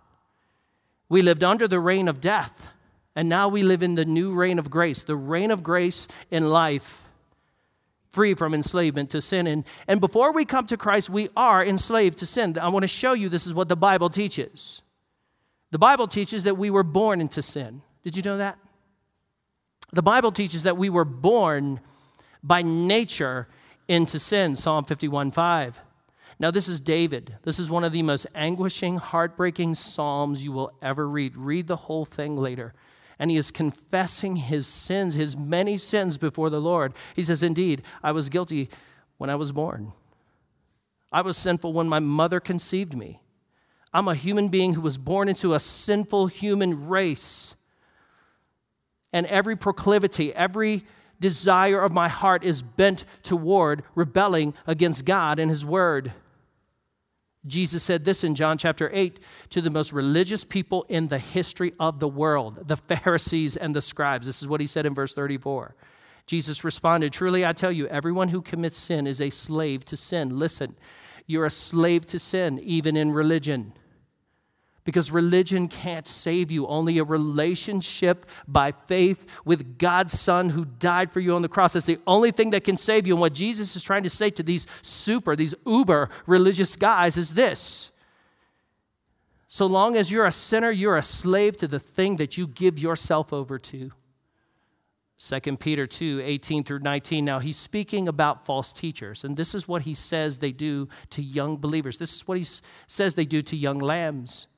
We 1.08 1.22
lived 1.22 1.42
under 1.42 1.66
the 1.66 1.80
reign 1.80 2.06
of 2.06 2.20
death. 2.20 2.70
And 3.16 3.28
now 3.28 3.48
we 3.48 3.64
live 3.64 3.82
in 3.82 3.96
the 3.96 4.04
new 4.04 4.32
reign 4.32 4.60
of 4.60 4.70
grace, 4.70 5.02
the 5.02 5.16
reign 5.16 5.50
of 5.50 5.64
grace 5.64 6.06
in 6.30 6.50
life, 6.50 7.03
free 8.14 8.34
from 8.34 8.54
enslavement 8.54 9.10
to 9.10 9.20
sin. 9.20 9.46
And, 9.46 9.64
and 9.88 10.00
before 10.00 10.32
we 10.32 10.44
come 10.44 10.66
to 10.66 10.76
Christ, 10.76 11.10
we 11.10 11.28
are 11.36 11.64
enslaved 11.64 12.18
to 12.18 12.26
sin. 12.26 12.56
I 12.58 12.68
want 12.68 12.84
to 12.84 12.88
show 12.88 13.12
you 13.12 13.28
this 13.28 13.46
is 13.46 13.52
what 13.52 13.68
the 13.68 13.76
Bible 13.76 14.08
teaches. 14.08 14.82
The 15.72 15.78
Bible 15.78 16.06
teaches 16.06 16.44
that 16.44 16.56
we 16.56 16.70
were 16.70 16.84
born 16.84 17.20
into 17.20 17.42
sin. 17.42 17.82
Did 18.04 18.16
you 18.16 18.22
know 18.22 18.38
that? 18.38 18.58
The 19.92 20.02
Bible 20.02 20.32
teaches 20.32 20.62
that 20.62 20.76
we 20.76 20.88
were 20.88 21.04
born 21.04 21.80
by 22.42 22.62
nature 22.62 23.48
into 23.88 24.18
sin. 24.18 24.56
Psalm 24.56 24.84
51 24.84 25.32
5. 25.32 25.80
Now, 26.38 26.50
this 26.50 26.68
is 26.68 26.80
David. 26.80 27.36
This 27.42 27.58
is 27.58 27.70
one 27.70 27.84
of 27.84 27.92
the 27.92 28.02
most 28.02 28.26
anguishing, 28.34 28.96
heartbreaking 28.96 29.74
Psalms 29.74 30.42
you 30.42 30.52
will 30.52 30.72
ever 30.82 31.08
read. 31.08 31.36
Read 31.36 31.68
the 31.68 31.76
whole 31.76 32.04
thing 32.04 32.36
later 32.36 32.74
and 33.18 33.30
he 33.30 33.36
is 33.36 33.50
confessing 33.50 34.36
his 34.36 34.66
sins, 34.66 35.14
his 35.14 35.36
many 35.36 35.76
sins 35.76 36.18
before 36.18 36.50
the 36.50 36.60
Lord. 36.60 36.92
He 37.14 37.22
says, 37.22 37.42
Indeed, 37.42 37.82
I 38.02 38.12
was 38.12 38.28
guilty 38.28 38.68
when 39.18 39.30
I 39.30 39.36
was 39.36 39.52
born. 39.52 39.92
I 41.12 41.20
was 41.20 41.36
sinful 41.36 41.72
when 41.72 41.88
my 41.88 42.00
mother 42.00 42.40
conceived 42.40 42.96
me. 42.96 43.20
I'm 43.92 44.08
a 44.08 44.14
human 44.16 44.48
being 44.48 44.74
who 44.74 44.80
was 44.80 44.98
born 44.98 45.28
into 45.28 45.54
a 45.54 45.60
sinful 45.60 46.26
human 46.26 46.88
race. 46.88 47.54
And 49.12 49.26
every 49.26 49.54
proclivity, 49.54 50.34
every 50.34 50.84
desire 51.20 51.80
of 51.80 51.92
my 51.92 52.08
heart 52.08 52.42
is 52.42 52.62
bent 52.62 53.04
toward 53.22 53.84
rebelling 53.94 54.54
against 54.66 55.04
God 55.04 55.38
and 55.38 55.48
His 55.48 55.64
Word. 55.64 56.12
Jesus 57.46 57.82
said 57.82 58.04
this 58.04 58.24
in 58.24 58.34
John 58.34 58.56
chapter 58.56 58.90
8 58.92 59.20
to 59.50 59.60
the 59.60 59.70
most 59.70 59.92
religious 59.92 60.44
people 60.44 60.86
in 60.88 61.08
the 61.08 61.18
history 61.18 61.74
of 61.78 62.00
the 62.00 62.08
world, 62.08 62.66
the 62.68 62.76
Pharisees 62.76 63.56
and 63.56 63.74
the 63.74 63.82
scribes. 63.82 64.26
This 64.26 64.42
is 64.42 64.48
what 64.48 64.60
he 64.60 64.66
said 64.66 64.86
in 64.86 64.94
verse 64.94 65.14
34. 65.14 65.74
Jesus 66.26 66.64
responded, 66.64 67.12
Truly 67.12 67.44
I 67.44 67.52
tell 67.52 67.72
you, 67.72 67.86
everyone 67.88 68.28
who 68.28 68.40
commits 68.40 68.78
sin 68.78 69.06
is 69.06 69.20
a 69.20 69.28
slave 69.28 69.84
to 69.86 69.96
sin. 69.96 70.38
Listen, 70.38 70.74
you're 71.26 71.44
a 71.44 71.50
slave 71.50 72.06
to 72.06 72.18
sin, 72.18 72.58
even 72.60 72.96
in 72.96 73.12
religion 73.12 73.74
because 74.84 75.10
religion 75.10 75.66
can't 75.66 76.06
save 76.06 76.50
you. 76.50 76.66
Only 76.66 76.98
a 76.98 77.04
relationship 77.04 78.26
by 78.46 78.72
faith 78.72 79.26
with 79.44 79.78
God's 79.78 80.18
Son 80.18 80.50
who 80.50 80.66
died 80.66 81.10
for 81.10 81.20
you 81.20 81.34
on 81.34 81.42
the 81.42 81.48
cross. 81.48 81.72
That's 81.72 81.86
the 81.86 81.98
only 82.06 82.30
thing 82.30 82.50
that 82.50 82.64
can 82.64 82.76
save 82.76 83.06
you. 83.06 83.14
And 83.14 83.20
what 83.20 83.32
Jesus 83.32 83.76
is 83.76 83.82
trying 83.82 84.02
to 84.02 84.10
say 84.10 84.30
to 84.30 84.42
these 84.42 84.66
super, 84.82 85.34
these 85.34 85.54
uber 85.66 86.10
religious 86.26 86.76
guys 86.76 87.16
is 87.16 87.34
this. 87.34 87.90
So 89.48 89.66
long 89.66 89.96
as 89.96 90.10
you're 90.10 90.26
a 90.26 90.32
sinner, 90.32 90.70
you're 90.70 90.96
a 90.96 91.02
slave 91.02 91.56
to 91.58 91.68
the 91.68 91.78
thing 91.78 92.16
that 92.16 92.36
you 92.36 92.46
give 92.46 92.78
yourself 92.78 93.32
over 93.32 93.58
to. 93.58 93.90
2 95.16 95.56
Peter 95.58 95.86
2 95.86 96.20
18 96.22 96.64
through 96.64 96.80
19. 96.80 97.24
Now, 97.24 97.38
he's 97.38 97.56
speaking 97.56 98.08
about 98.08 98.44
false 98.44 98.72
teachers, 98.72 99.22
and 99.22 99.36
this 99.36 99.54
is 99.54 99.68
what 99.68 99.82
he 99.82 99.94
says 99.94 100.38
they 100.38 100.50
do 100.50 100.88
to 101.10 101.22
young 101.22 101.56
believers. 101.56 101.98
This 101.98 102.16
is 102.16 102.26
what 102.26 102.36
he 102.36 102.44
says 102.88 103.14
they 103.14 103.24
do 103.24 103.40
to 103.42 103.56
young 103.56 103.78
lambs 103.78 104.48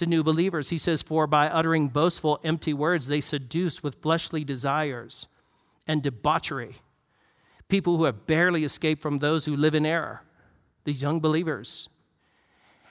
to 0.00 0.06
new 0.06 0.24
believers. 0.24 0.68
He 0.68 0.78
says, 0.78 1.02
For 1.02 1.26
by 1.26 1.48
uttering 1.48 1.88
boastful, 1.88 2.40
empty 2.42 2.74
words, 2.74 3.06
they 3.06 3.20
seduce 3.20 3.82
with 3.82 4.02
fleshly 4.02 4.44
desires 4.44 5.28
and 5.86 6.02
debauchery 6.02 6.76
people 7.70 7.96
who 7.96 8.04
have 8.04 8.26
barely 8.26 8.64
escaped 8.64 9.00
from 9.00 9.18
those 9.18 9.46
who 9.46 9.56
live 9.56 9.74
in 9.74 9.86
error, 9.86 10.22
these 10.84 11.00
young 11.00 11.20
believers. 11.20 11.88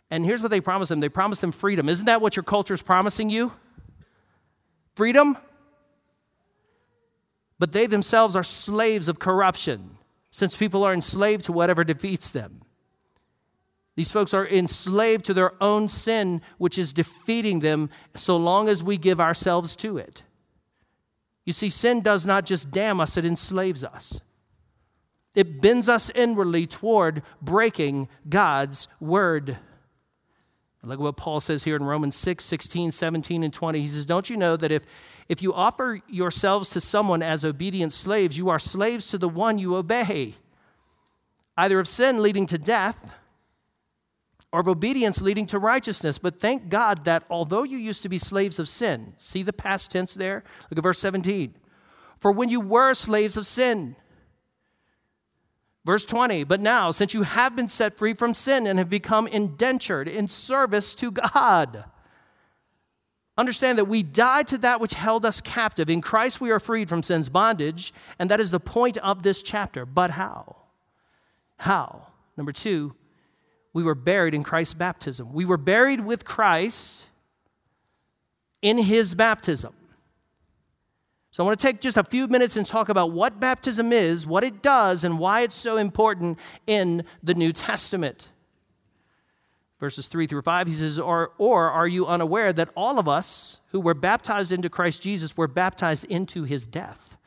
And 0.10 0.26
here's 0.26 0.42
what 0.42 0.50
they 0.50 0.62
promise 0.62 0.90
them 0.90 1.02
they 1.02 1.10
promise 1.10 1.40
them 1.40 1.52
freedom. 1.52 1.88
Isn't 1.88 2.08
that 2.08 2.22
what 2.22 2.36
your 2.36 2.44
culture 2.44 2.74
is 2.74 2.82
promising 2.82 3.30
you? 3.30 3.52
Freedom? 4.96 5.38
But 7.60 7.74
they 7.74 7.86
themselves 7.86 8.36
are 8.36 8.44
slaves 8.44 9.10
of 9.10 9.20
corruption, 9.20 9.98
since 10.32 10.56
people 10.56 10.84
are 10.84 10.94
enslaved 10.94 11.46
to 11.46 11.52
whatever 11.52 11.84
defeats 11.84 12.32
them. 12.32 12.62
These 14.00 14.14
folks 14.14 14.34
are 14.34 14.48
enslaved 14.48 15.26
to 15.26 15.34
their 15.34 15.62
own 15.62 15.90
sin, 15.90 16.42
which 16.58 16.78
is 16.78 16.94
defeating 16.94 17.60
them 17.60 17.90
so 18.16 18.38
long 18.38 18.70
as 18.70 18.82
we 18.82 18.96
give 18.96 19.20
ourselves 19.20 19.76
to 19.76 19.98
it. 19.98 20.24
You 21.44 21.52
see, 21.52 21.70
sin 21.70 22.00
does 22.00 22.26
not 22.26 22.46
just 22.46 22.72
damn 22.72 23.02
us, 23.02 23.18
it 23.18 23.26
enslaves 23.26 23.84
us. 23.84 24.22
It 25.36 25.60
bends 25.62 25.90
us 25.90 26.10
inwardly 26.16 26.66
toward 26.66 27.24
breaking 27.42 28.08
God's 28.30 28.88
word. 29.02 29.58
Look 30.82 31.00
at 31.00 31.04
what 31.04 31.18
Paul 31.18 31.42
says 31.42 31.66
here 31.66 31.76
in 31.76 31.84
Romans 31.84 32.16
6, 32.16 32.42
16, 32.46 32.92
17, 32.94 33.44
and 33.44 33.52
20. 33.52 33.82
He 33.82 33.88
says, 33.88 34.06
Don't 34.06 34.30
you 34.30 34.38
know 34.38 34.56
that 34.56 34.72
if, 34.72 34.84
if 35.28 35.42
you 35.42 35.54
offer 35.54 36.00
yourselves 36.08 36.70
to 36.70 36.80
someone 36.80 37.22
as 37.22 37.44
obedient 37.44 37.92
slaves, 37.92 38.38
you 38.38 38.48
are 38.48 38.60
slaves 38.60 39.08
to 39.08 39.18
the 39.18 39.28
one 39.28 39.60
you 39.60 39.76
obey, 39.76 40.36
either 41.58 41.82
of 41.82 41.88
sin 41.90 42.24
leading 42.24 42.46
to 42.46 42.58
death 42.58 43.14
or 44.52 44.62
of 44.62 44.68
obedience 44.68 45.22
leading 45.22 45.46
to 45.48 45.60
righteousness. 45.60 46.18
But 46.18 46.40
thank 46.40 46.70
God 46.70 47.06
that 47.06 47.24
although 47.30 47.64
you 47.64 47.78
used 47.78 48.04
to 48.04 48.10
be 48.10 48.18
slaves 48.18 48.60
of 48.60 48.68
sin, 48.68 49.14
see 49.18 49.44
the 49.44 49.54
past 49.54 49.92
tense 49.92 50.14
there? 50.14 50.44
Look 50.70 50.78
at 50.78 50.84
verse 50.84 51.00
17. 51.00 51.56
For 52.18 52.32
when 52.32 52.50
you 52.50 52.60
were 52.60 52.94
slaves 52.94 53.38
of 53.38 53.46
sin, 53.46 53.96
Verse 55.86 56.06
20, 56.06 56.44
but 56.44 56.60
now, 56.60 56.92
since 56.92 57.14
you 57.16 57.24
have 57.24 57.56
been 57.56 57.70
set 57.70 57.98
free 57.98 58.14
from 58.14 58.34
sin 58.34 58.68
and 58.68 58.78
have 58.78 58.90
become 58.90 59.28
indentured 59.28 60.08
in 60.08 60.28
service 60.28 60.94
to 60.94 61.10
God, 61.10 61.86
understand 63.38 63.78
that 63.78 63.86
we 63.86 64.04
died 64.04 64.48
to 64.50 64.58
that 64.60 64.82
which 64.82 64.94
held 64.94 65.26
us 65.26 65.40
captive. 65.42 65.90
In 65.90 66.02
Christ, 66.02 66.42
we 66.42 66.52
are 66.52 66.60
freed 66.60 66.90
from 66.90 67.02
sin's 67.02 67.30
bondage, 67.30 67.94
and 68.20 68.30
that 68.30 68.42
is 68.42 68.52
the 68.52 68.60
point 68.60 68.98
of 68.98 69.24
this 69.24 69.42
chapter. 69.42 69.86
But 69.86 70.12
how? 70.12 70.58
How? 71.58 72.08
Number 72.36 72.52
two, 72.52 72.94
we 73.74 73.84
were 73.84 73.96
buried 73.96 74.34
in 74.34 74.44
Christ's 74.44 74.74
baptism. 74.74 75.34
We 75.34 75.46
were 75.46 75.58
buried 75.58 76.02
with 76.02 76.26
Christ 76.26 77.08
in 78.62 78.78
his 78.78 79.16
baptism. 79.16 79.74
So 81.32 81.44
I 81.44 81.46
want 81.46 81.60
to 81.60 81.66
take 81.66 81.80
just 81.80 81.96
a 81.96 82.04
few 82.04 82.28
minutes 82.28 82.58
and 82.58 82.66
talk 82.66 82.90
about 82.90 83.12
what 83.12 83.40
baptism 83.40 83.94
is, 83.94 84.26
what 84.26 84.44
it 84.44 84.64
does, 84.64 85.04
and 85.04 85.20
why 85.20 85.42
it's 85.42 85.56
so 85.56 85.78
important 85.78 86.40
in 86.66 87.04
the 87.22 87.36
New 87.36 87.52
Testament. 87.52 88.30
verses 89.80 90.08
3 90.08 90.26
through 90.26 90.42
5, 90.42 90.68
he 90.68 90.74
says, 90.74 91.00
or, 91.00 91.32
or 91.38 91.70
are 91.70 91.88
you 91.88 92.08
unaware 92.08 92.52
that 92.52 92.70
all 92.76 92.98
of 92.98 93.08
us 93.08 93.62
who 93.68 93.80
were 93.80 93.94
baptized 93.94 94.52
into 94.52 94.70
Christ 94.70 95.02
Jesus 95.02 95.38
were 95.38 95.48
baptized 95.48 96.04
into 96.06 96.44
his 96.44 96.66
death? 96.66 97.19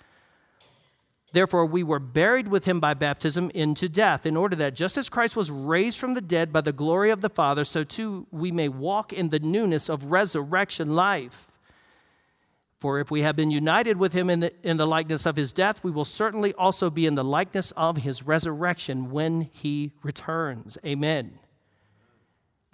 Therefore, 1.33 1.65
we 1.65 1.83
were 1.83 1.99
buried 1.99 2.49
with 2.49 2.67
him 2.67 2.79
by 2.79 2.93
baptism 2.93 3.51
into 3.55 3.89
death, 3.89 4.27
in 4.27 4.37
order 4.37 4.55
that 4.57 4.75
just 4.75 4.99
as 4.99 5.09
Christ 5.09 5.35
was 5.35 5.51
raised 5.51 5.99
from 5.99 6.13
the 6.13 6.21
dead 6.21 6.53
by 6.53 6.61
the 6.61 6.73
glory 6.73 7.11
of 7.11 7.23
the 7.23 7.31
Father, 7.31 7.65
so 7.65 7.85
too 7.85 8.27
we 8.31 8.53
may 8.53 8.69
walk 8.69 9.13
in 9.15 9.31
the 9.31 9.39
newness 9.39 9.89
of 9.89 10.07
resurrection 10.07 10.95
life. 10.95 11.49
For 12.77 12.99
if 12.99 13.11
we 13.11 13.23
have 13.23 13.37
been 13.37 13.51
united 13.51 13.97
with 13.97 14.13
him 14.13 14.29
in 14.29 14.41
the, 14.41 14.53
in 14.63 14.77
the 14.77 14.87
likeness 14.87 15.25
of 15.25 15.37
his 15.37 15.53
death, 15.53 15.83
we 15.83 15.91
will 15.91 16.05
certainly 16.05 16.53
also 16.55 16.91
be 16.91 17.07
in 17.07 17.15
the 17.15 17.25
likeness 17.25 17.71
of 17.73 17.99
his 17.99 18.25
resurrection 18.25 19.11
when 19.11 19.43
he 19.53 19.93
returns. 20.03 20.77
Amen. 20.85 21.39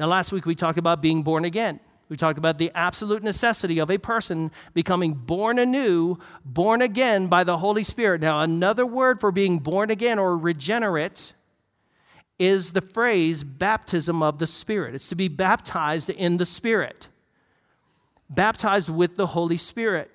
Now, 0.01 0.07
last 0.07 0.33
week 0.33 0.47
we 0.47 0.55
talked 0.55 0.79
about 0.79 1.03
being 1.03 1.23
born 1.23 1.45
again. 1.45 1.79
We 2.09 2.17
talked 2.17 2.39
about 2.39 2.59
the 2.59 2.73
absolute 2.75 3.23
necessity 3.23 3.79
of 3.79 3.91
a 3.91 3.99
person 3.99 4.51
becoming 4.73 5.13
born 5.13 5.59
anew, 5.59 6.19
born 6.45 6.81
again 6.81 7.27
by 7.27 7.45
the 7.45 7.59
Holy 7.59 7.85
Spirit. 7.85 8.21
Now, 8.21 8.41
another 8.41 8.87
word 8.87 9.21
for 9.21 9.31
being 9.31 9.59
born 9.59 9.91
again 9.91 10.19
or 10.19 10.37
regenerate 10.37 11.35
is 12.39 12.73
the 12.73 12.81
phrase 12.81 13.43
baptism 13.43 14.23
of 14.23 14.39
the 14.39 14.47
Spirit. 14.47 14.95
It's 14.95 15.09
to 15.09 15.17
be 15.17 15.29
baptized 15.29 16.09
in 16.09 16.39
the 16.39 16.47
Spirit, 16.47 17.09
baptized 18.31 18.89
with 18.89 19.17
the 19.17 19.27
Holy 19.27 19.59
Spirit. 19.59 20.11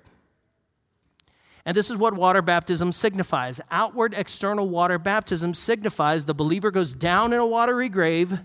And 1.64 1.76
this 1.76 1.90
is 1.90 1.96
what 1.96 2.14
water 2.14 2.42
baptism 2.42 2.92
signifies. 2.92 3.60
Outward 3.70 4.14
external 4.14 4.68
water 4.68 4.98
baptism 4.98 5.54
signifies 5.54 6.24
the 6.24 6.34
believer 6.34 6.70
goes 6.70 6.92
down 6.92 7.32
in 7.32 7.38
a 7.38 7.46
watery 7.46 7.88
grave 7.88 8.40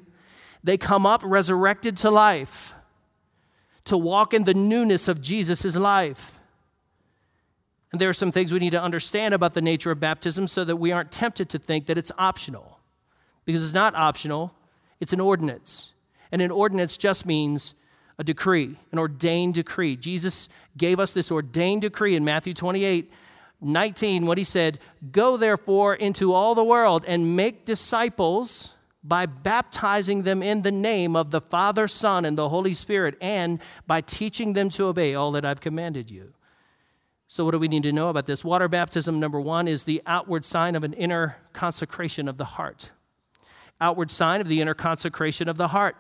they 0.64 0.78
come 0.78 1.06
up 1.06 1.22
resurrected 1.24 1.98
to 1.98 2.12
life 2.12 2.76
to 3.90 3.98
walk 3.98 4.34
in 4.34 4.44
the 4.44 4.54
newness 4.54 5.08
of 5.08 5.22
Jesus' 5.22 5.76
life. 5.76 6.40
And 7.92 8.00
there 8.00 8.10
are 8.10 8.14
some 8.14 8.32
things 8.32 8.54
we 8.54 8.60
need 8.60 8.72
to 8.72 8.82
understand 8.82 9.34
about 9.34 9.56
the 9.56 9.62
nature 9.62 9.92
of 9.92 10.00
baptism 10.00 10.48
so 10.48 10.64
that 10.64 10.76
we 10.76 10.92
aren't 10.92 11.12
tempted 11.12 11.50
to 11.50 11.60
think 11.60 11.88
that 11.88 11.98
it's 11.98 12.12
optional. 12.18 12.80
Because 13.46 13.64
it's 13.64 13.74
not 13.74 13.96
optional, 13.96 14.54
it's 15.00 15.12
an 15.14 15.20
ordinance. 15.20 15.94
And 16.32 16.42
an 16.42 16.52
ordinance 16.52 16.98
just 16.98 17.26
means 17.26 17.74
a 18.20 18.24
decree, 18.24 18.78
an 18.92 19.00
ordained 19.00 19.56
decree. 19.56 19.96
Jesus 19.96 20.50
gave 20.78 21.00
us 21.00 21.14
this 21.14 21.32
ordained 21.32 21.82
decree 21.82 22.16
in 22.16 22.24
Matthew 22.24 22.54
28 22.54 23.12
19 23.62 24.26
when 24.26 24.38
he 24.38 24.44
said, 24.46 24.80
Go 25.12 25.36
therefore 25.36 25.94
into 25.94 26.32
all 26.32 26.56
the 26.56 26.64
world 26.64 27.04
and 27.06 27.36
make 27.36 27.66
disciples 27.66 28.74
by 29.04 29.26
baptizing 29.26 30.24
them 30.24 30.44
in 30.44 30.62
the 30.62 30.72
name 30.72 31.16
of 31.16 31.32
the 31.32 31.42
Father, 31.42 31.88
Son, 31.88 32.26
and 32.26 32.38
the 32.38 32.50
Holy 32.50 32.74
Spirit, 32.74 33.18
and 33.22 33.60
by 33.88 34.02
teaching 34.02 34.54
them 34.54 34.70
to 34.72 34.86
obey 34.86 35.16
all 35.16 35.32
that 35.32 35.46
I've 35.46 35.62
commanded 35.62 36.12
you. 36.12 36.34
So, 37.28 37.46
what 37.46 37.52
do 37.52 37.60
we 37.60 37.68
need 37.68 37.84
to 37.84 37.94
know 37.94 38.10
about 38.10 38.26
this? 38.26 38.44
Water 38.44 38.68
baptism, 38.68 39.20
number 39.20 39.40
one, 39.40 39.68
is 39.68 39.84
the 39.84 40.02
outward 40.06 40.44
sign 40.44 40.76
of 40.76 40.84
an 40.84 40.94
inner 40.94 41.38
consecration 41.54 42.28
of 42.28 42.38
the 42.38 42.46
heart. 42.46 42.92
Outward 43.80 44.12
sign 44.12 44.42
of 44.42 44.48
the 44.48 44.62
inner 44.62 44.74
consecration 44.74 45.48
of 45.48 45.56
the 45.56 45.70
heart. 45.70 45.96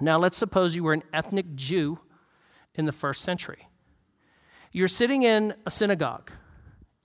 Now, 0.00 0.18
let's 0.18 0.38
suppose 0.38 0.74
you 0.74 0.84
were 0.84 0.94
an 0.94 1.02
ethnic 1.12 1.54
Jew 1.54 1.98
in 2.74 2.86
the 2.86 2.92
first 2.92 3.22
century. 3.22 3.68
You're 4.70 4.88
sitting 4.88 5.22
in 5.22 5.54
a 5.66 5.70
synagogue, 5.70 6.30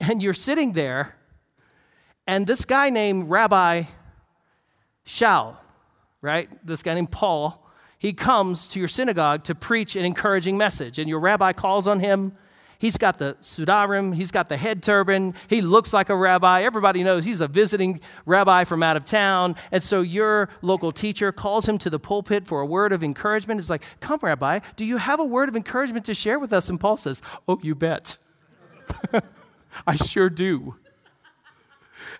and 0.00 0.22
you're 0.22 0.32
sitting 0.32 0.72
there, 0.72 1.16
and 2.26 2.46
this 2.46 2.64
guy 2.64 2.88
named 2.88 3.28
Rabbi 3.28 3.82
Shaul, 5.08 5.56
right? 6.20 6.50
This 6.64 6.82
guy 6.82 6.92
named 6.94 7.10
Paul, 7.10 7.66
he 7.98 8.12
comes 8.12 8.68
to 8.68 8.78
your 8.78 8.88
synagogue 8.88 9.42
to 9.44 9.54
preach 9.54 9.96
an 9.96 10.04
encouraging 10.04 10.58
message, 10.58 10.98
and 10.98 11.08
your 11.08 11.18
rabbi 11.18 11.52
calls 11.54 11.86
on 11.86 11.98
him. 11.98 12.36
He's 12.78 12.98
got 12.98 13.18
the 13.18 13.34
sudarim, 13.40 14.14
he's 14.14 14.30
got 14.30 14.50
the 14.50 14.56
head 14.58 14.82
turban, 14.82 15.34
he 15.48 15.62
looks 15.62 15.94
like 15.94 16.10
a 16.10 16.14
rabbi. 16.14 16.62
Everybody 16.62 17.02
knows 17.02 17.24
he's 17.24 17.40
a 17.40 17.48
visiting 17.48 18.00
rabbi 18.26 18.64
from 18.64 18.82
out 18.82 18.98
of 18.98 19.04
town. 19.06 19.56
And 19.72 19.82
so 19.82 20.02
your 20.02 20.50
local 20.60 20.92
teacher 20.92 21.32
calls 21.32 21.66
him 21.66 21.78
to 21.78 21.90
the 21.90 21.98
pulpit 21.98 22.46
for 22.46 22.60
a 22.60 22.66
word 22.66 22.92
of 22.92 23.02
encouragement. 23.02 23.58
It's 23.58 23.70
like, 23.70 23.82
Come, 24.00 24.20
rabbi, 24.22 24.60
do 24.76 24.84
you 24.84 24.98
have 24.98 25.18
a 25.18 25.24
word 25.24 25.48
of 25.48 25.56
encouragement 25.56 26.04
to 26.04 26.14
share 26.14 26.38
with 26.38 26.52
us? 26.52 26.68
And 26.68 26.78
Paul 26.78 26.98
says, 26.98 27.22
Oh, 27.48 27.58
you 27.62 27.74
bet. 27.74 28.18
I 29.86 29.96
sure 29.96 30.28
do. 30.28 30.76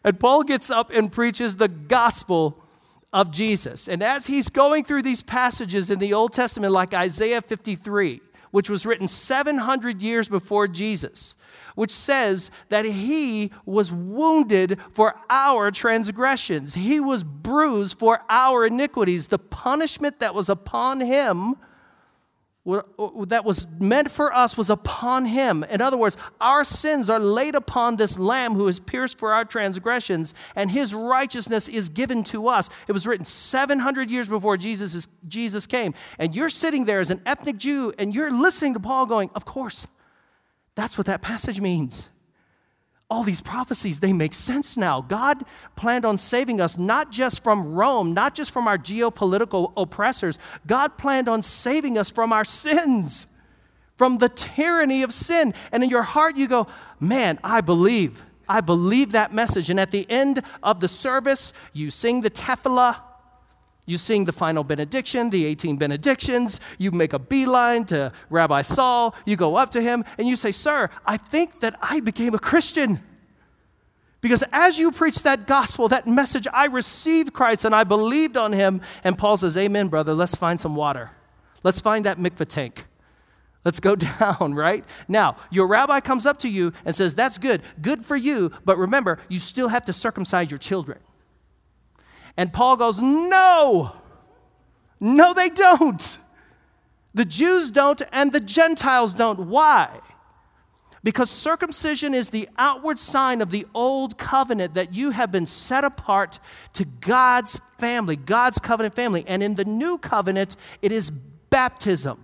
And 0.02 0.18
Paul 0.18 0.42
gets 0.42 0.70
up 0.70 0.90
and 0.90 1.12
preaches 1.12 1.56
the 1.56 1.68
gospel 1.68 2.64
of 3.12 3.30
Jesus. 3.30 3.88
And 3.88 4.02
as 4.02 4.26
he's 4.26 4.50
going 4.50 4.84
through 4.84 5.02
these 5.02 5.22
passages 5.22 5.90
in 5.90 5.98
the 5.98 6.12
Old 6.12 6.32
Testament, 6.32 6.72
like 6.72 6.94
Isaiah 6.94 7.40
53, 7.40 8.20
which 8.50 8.70
was 8.70 8.86
written 8.86 9.08
700 9.08 10.02
years 10.02 10.28
before 10.28 10.68
Jesus, 10.68 11.34
which 11.74 11.90
says 11.90 12.50
that 12.70 12.84
he 12.84 13.50
was 13.64 13.92
wounded 13.92 14.78
for 14.92 15.14
our 15.30 15.70
transgressions, 15.70 16.74
he 16.74 17.00
was 17.00 17.24
bruised 17.24 17.98
for 17.98 18.20
our 18.28 18.66
iniquities. 18.66 19.28
The 19.28 19.38
punishment 19.38 20.18
that 20.20 20.34
was 20.34 20.48
upon 20.48 21.00
him 21.00 21.56
that 22.68 23.44
was 23.44 23.66
meant 23.81 24.11
for 24.11 24.33
us 24.33 24.57
was 24.57 24.68
upon 24.68 25.24
him. 25.24 25.64
In 25.64 25.81
other 25.81 25.96
words, 25.96 26.16
our 26.40 26.64
sins 26.64 27.09
are 27.09 27.18
laid 27.18 27.54
upon 27.54 27.96
this 27.96 28.18
lamb 28.18 28.54
who 28.54 28.68
is 28.68 28.78
pierced 28.78 29.18
for 29.18 29.33
our 29.33 29.44
transgressions, 29.44 30.35
and 30.54 30.70
his 30.70 30.92
righteousness 30.92 31.68
is 31.68 31.88
given 31.88 32.22
to 32.24 32.48
us. 32.48 32.68
It 32.87 32.92
was 32.92 33.07
written 33.07 33.24
700 33.24 34.11
years 34.11 34.28
before 34.28 34.57
Jesus, 34.57 34.94
is, 34.94 35.09
Jesus 35.26 35.66
came. 35.66 35.94
And 36.18 36.37
you're 36.37 36.50
sitting 36.50 36.85
there 36.85 37.00
as 37.00 37.11
an 37.11 37.22
ethnic 37.24 37.57
Jew, 37.57 37.94
and 37.98 38.14
you're 38.14 38.33
listening 38.33 38.74
to 38.74 38.81
Paul 38.81 39.07
going, 39.07 39.31
Of 39.35 39.44
course, 39.44 39.87
that's 40.74 40.98
what 40.98 41.07
that 41.07 41.22
passage 41.22 41.61
means 41.61 42.11
all 43.10 43.22
these 43.22 43.40
prophecies, 43.40 44.00
they 44.00 44.12
make 44.12 44.34
sense 44.34 44.76
now. 44.76 45.00
God 45.00 45.44
planned 45.76 46.04
on 46.04 46.18
saving 46.18 46.60
us 46.60 46.76
not 46.76 47.10
just 47.10 47.42
from 47.42 47.74
Rome, 47.74 48.12
not 48.12 48.34
just 48.34 48.50
from 48.50 48.68
our 48.68 48.76
geopolitical 48.76 49.72
oppressors. 49.76 50.38
God 50.66 50.98
planned 50.98 51.28
on 51.28 51.42
saving 51.42 51.96
us 51.96 52.10
from 52.10 52.34
our 52.34 52.44
sins, 52.44 53.26
from 53.96 54.18
the 54.18 54.28
tyranny 54.28 55.02
of 55.02 55.14
sin. 55.14 55.54
And 55.72 55.82
in 55.82 55.88
your 55.88 56.02
heart, 56.02 56.36
you 56.36 56.48
go, 56.48 56.66
man, 57.00 57.38
I 57.42 57.62
believe. 57.62 58.24
I 58.46 58.60
believe 58.60 59.12
that 59.12 59.32
message. 59.32 59.70
And 59.70 59.80
at 59.80 59.90
the 59.90 60.06
end 60.10 60.42
of 60.62 60.80
the 60.80 60.88
service, 60.88 61.54
you 61.72 61.90
sing 61.90 62.20
the 62.20 62.30
tefillah. 62.30 62.96
You 63.88 63.96
sing 63.96 64.27
the 64.27 64.33
final 64.33 64.64
benediction, 64.64 65.31
the 65.31 65.46
18 65.46 65.79
benedictions. 65.79 66.61
You 66.77 66.90
make 66.90 67.14
a 67.14 67.18
beeline 67.18 67.85
to 67.87 68.12
Rabbi 68.29 68.61
Saul. 68.61 69.14
You 69.24 69.35
go 69.35 69.57
up 69.57 69.70
to 69.70 69.81
him 69.81 70.05
and 70.18 70.29
you 70.29 70.37
say, 70.37 70.53
Sir, 70.53 70.90
I 71.07 71.16
think 71.16 71.61
that 71.61 71.74
I 71.81 72.01
became 72.01 72.35
a 72.35 72.38
Christian. 72.38 73.01
Because 74.20 74.44
as 74.53 74.79
you 74.79 74.92
preach 74.92 75.22
that 75.22 75.46
gospel, 75.46 75.88
that 75.88 76.07
message, 76.07 76.46
I 76.53 76.66
received 76.66 77.33
Christ 77.33 77.64
and 77.64 77.74
I 77.74 77.85
believed 77.85 78.37
on 78.37 78.53
him. 78.53 78.83
And 79.05 79.16
Paul 79.16 79.38
says, 79.38 79.57
Amen, 79.57 79.88
brother. 79.88 80.12
Let's 80.12 80.35
find 80.35 80.61
some 80.61 80.77
water. 80.77 81.12
Let's 81.62 81.81
find 81.81 82.05
that 82.05 82.18
mikvah 82.18 82.46
tank. 82.46 82.85
Let's 83.64 83.81
go 83.81 83.96
down, 84.20 84.53
right? 84.53 84.85
Now, 85.09 85.37
your 85.51 85.66
rabbi 85.66 86.01
comes 86.01 86.27
up 86.27 86.40
to 86.40 86.51
you 86.51 86.74
and 86.85 86.94
says, 86.94 87.14
That's 87.14 87.38
good. 87.38 87.62
Good 87.81 88.05
for 88.05 88.16
you. 88.16 88.53
But 88.66 88.77
remember, 88.77 89.18
you 89.31 89.38
still 89.38 89.68
have 89.68 89.87
to 89.87 89.94
circumcise 89.94 90.51
your 90.51 90.59
children. 90.59 90.98
And 92.38 92.53
Paul 92.53 92.77
goes, 92.77 93.01
No, 93.03 93.92
no, 95.01 95.35
they 95.35 95.51
don't. 95.51 96.18
The 97.12 97.24
Jews 97.24 97.70
don't, 97.70 98.01
and 98.12 98.31
the 98.31 98.40
Gentiles 98.40 99.12
don't. 99.12 99.48
Why? 99.48 100.01
Because 101.03 101.31
circumcision 101.31 102.14
is 102.14 102.31
the 102.31 102.48
outward 102.57 103.01
sign 103.01 103.40
of 103.40 103.51
the 103.51 103.66
old 103.74 104.18
covenant 104.18 104.74
that 104.74 104.94
you 104.94 105.11
have 105.11 105.33
been 105.33 105.46
set 105.46 105.85
apart 105.85 106.38
to 106.74 106.85
God's 106.85 107.61
family, 107.79 108.14
God's 108.14 108.59
covenant 108.59 108.94
family. 108.94 109.24
And 109.27 109.42
in 109.42 109.57
the 109.57 109.64
new 109.64 109.98
covenant, 109.98 110.57
it 110.81 110.92
is 110.92 111.11
baptism. 111.11 112.22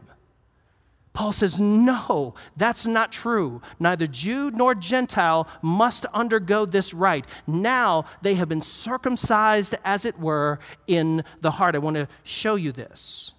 Paul 1.15 1.31
says, 1.31 1.61
no, 1.61 2.35
that's 2.57 2.87
not 2.87 3.13
true. 3.13 3.63
Neither 3.79 4.09
Jew 4.09 4.51
nor 4.51 4.75
Gentile 4.75 5.49
must 5.63 6.07
undergo 6.07 6.67
this 6.67 6.93
rite. 6.93 7.25
Now 7.47 8.05
they 8.21 8.35
have 8.35 8.49
been 8.49 8.61
circumcised, 8.61 9.77
as 9.85 10.05
it 10.05 10.19
were, 10.19 10.59
in 10.89 11.23
the 11.41 11.53
heart. 11.53 11.77
I 11.77 11.79
want 11.79 11.97
to 11.97 12.09
show 12.25 12.57
you 12.57 12.73
this. 12.73 13.33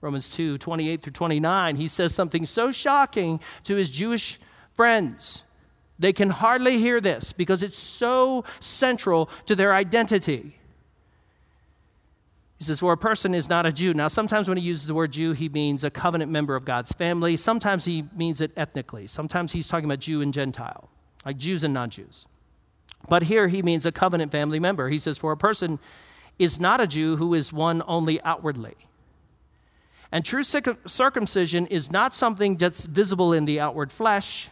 Romans 0.00 0.30
2 0.30 0.56
28 0.58 1.02
through 1.02 1.12
29, 1.12 1.76
he 1.76 1.88
says 1.88 2.14
something 2.14 2.46
so 2.46 2.70
shocking 2.70 3.40
to 3.64 3.74
his 3.74 3.90
Jewish 3.90 4.40
friends. 4.74 5.42
They 5.98 6.12
can 6.12 6.30
hardly 6.30 6.78
hear 6.78 7.00
this 7.00 7.32
because 7.32 7.64
it's 7.64 7.76
so 7.76 8.44
central 8.60 9.28
to 9.46 9.56
their 9.56 9.74
identity. 9.74 10.59
He 12.60 12.64
says, 12.64 12.78
For 12.78 12.92
a 12.92 12.98
person 12.98 13.34
is 13.34 13.48
not 13.48 13.64
a 13.64 13.72
Jew. 13.72 13.94
Now, 13.94 14.08
sometimes 14.08 14.46
when 14.46 14.58
he 14.58 14.64
uses 14.64 14.86
the 14.86 14.92
word 14.92 15.12
Jew, 15.12 15.32
he 15.32 15.48
means 15.48 15.82
a 15.82 15.90
covenant 15.90 16.30
member 16.30 16.54
of 16.54 16.66
God's 16.66 16.92
family. 16.92 17.38
Sometimes 17.38 17.86
he 17.86 18.04
means 18.14 18.42
it 18.42 18.52
ethnically. 18.54 19.06
Sometimes 19.06 19.52
he's 19.52 19.66
talking 19.66 19.86
about 19.86 20.00
Jew 20.00 20.20
and 20.20 20.32
Gentile, 20.32 20.90
like 21.24 21.38
Jews 21.38 21.64
and 21.64 21.72
non 21.72 21.88
Jews. 21.88 22.26
But 23.08 23.22
here 23.22 23.48
he 23.48 23.62
means 23.62 23.86
a 23.86 23.92
covenant 23.92 24.30
family 24.30 24.60
member. 24.60 24.90
He 24.90 24.98
says, 24.98 25.16
For 25.16 25.32
a 25.32 25.38
person 25.38 25.78
is 26.38 26.60
not 26.60 26.82
a 26.82 26.86
Jew 26.86 27.16
who 27.16 27.32
is 27.32 27.50
one 27.50 27.82
only 27.86 28.20
outwardly. 28.20 28.76
And 30.12 30.22
true 30.22 30.42
circumcision 30.42 31.66
is 31.68 31.90
not 31.90 32.12
something 32.12 32.58
that's 32.58 32.84
visible 32.84 33.32
in 33.32 33.46
the 33.46 33.58
outward 33.58 33.90
flesh. 33.90 34.50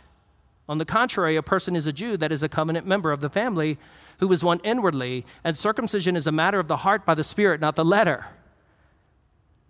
On 0.67 0.79
the 0.79 0.87
contrary, 0.87 1.37
a 1.37 1.43
person 1.43 1.77
is 1.77 1.87
a 1.87 1.93
Jew 1.93 2.17
that 2.17 2.33
is 2.33 2.43
a 2.43 2.49
covenant 2.49 2.87
member 2.87 3.13
of 3.13 3.21
the 3.21 3.29
family 3.29 3.77
who 4.19 4.31
is 4.33 4.45
one 4.45 4.61
inwardly, 4.65 5.25
and 5.45 5.57
circumcision 5.57 6.17
is 6.17 6.27
a 6.27 6.33
matter 6.33 6.59
of 6.59 6.69
the 6.69 6.79
heart 6.79 7.07
by 7.07 7.15
the 7.15 7.25
Spirit, 7.25 7.61
not 7.61 7.77
the 7.77 7.85
letter. 7.85 8.27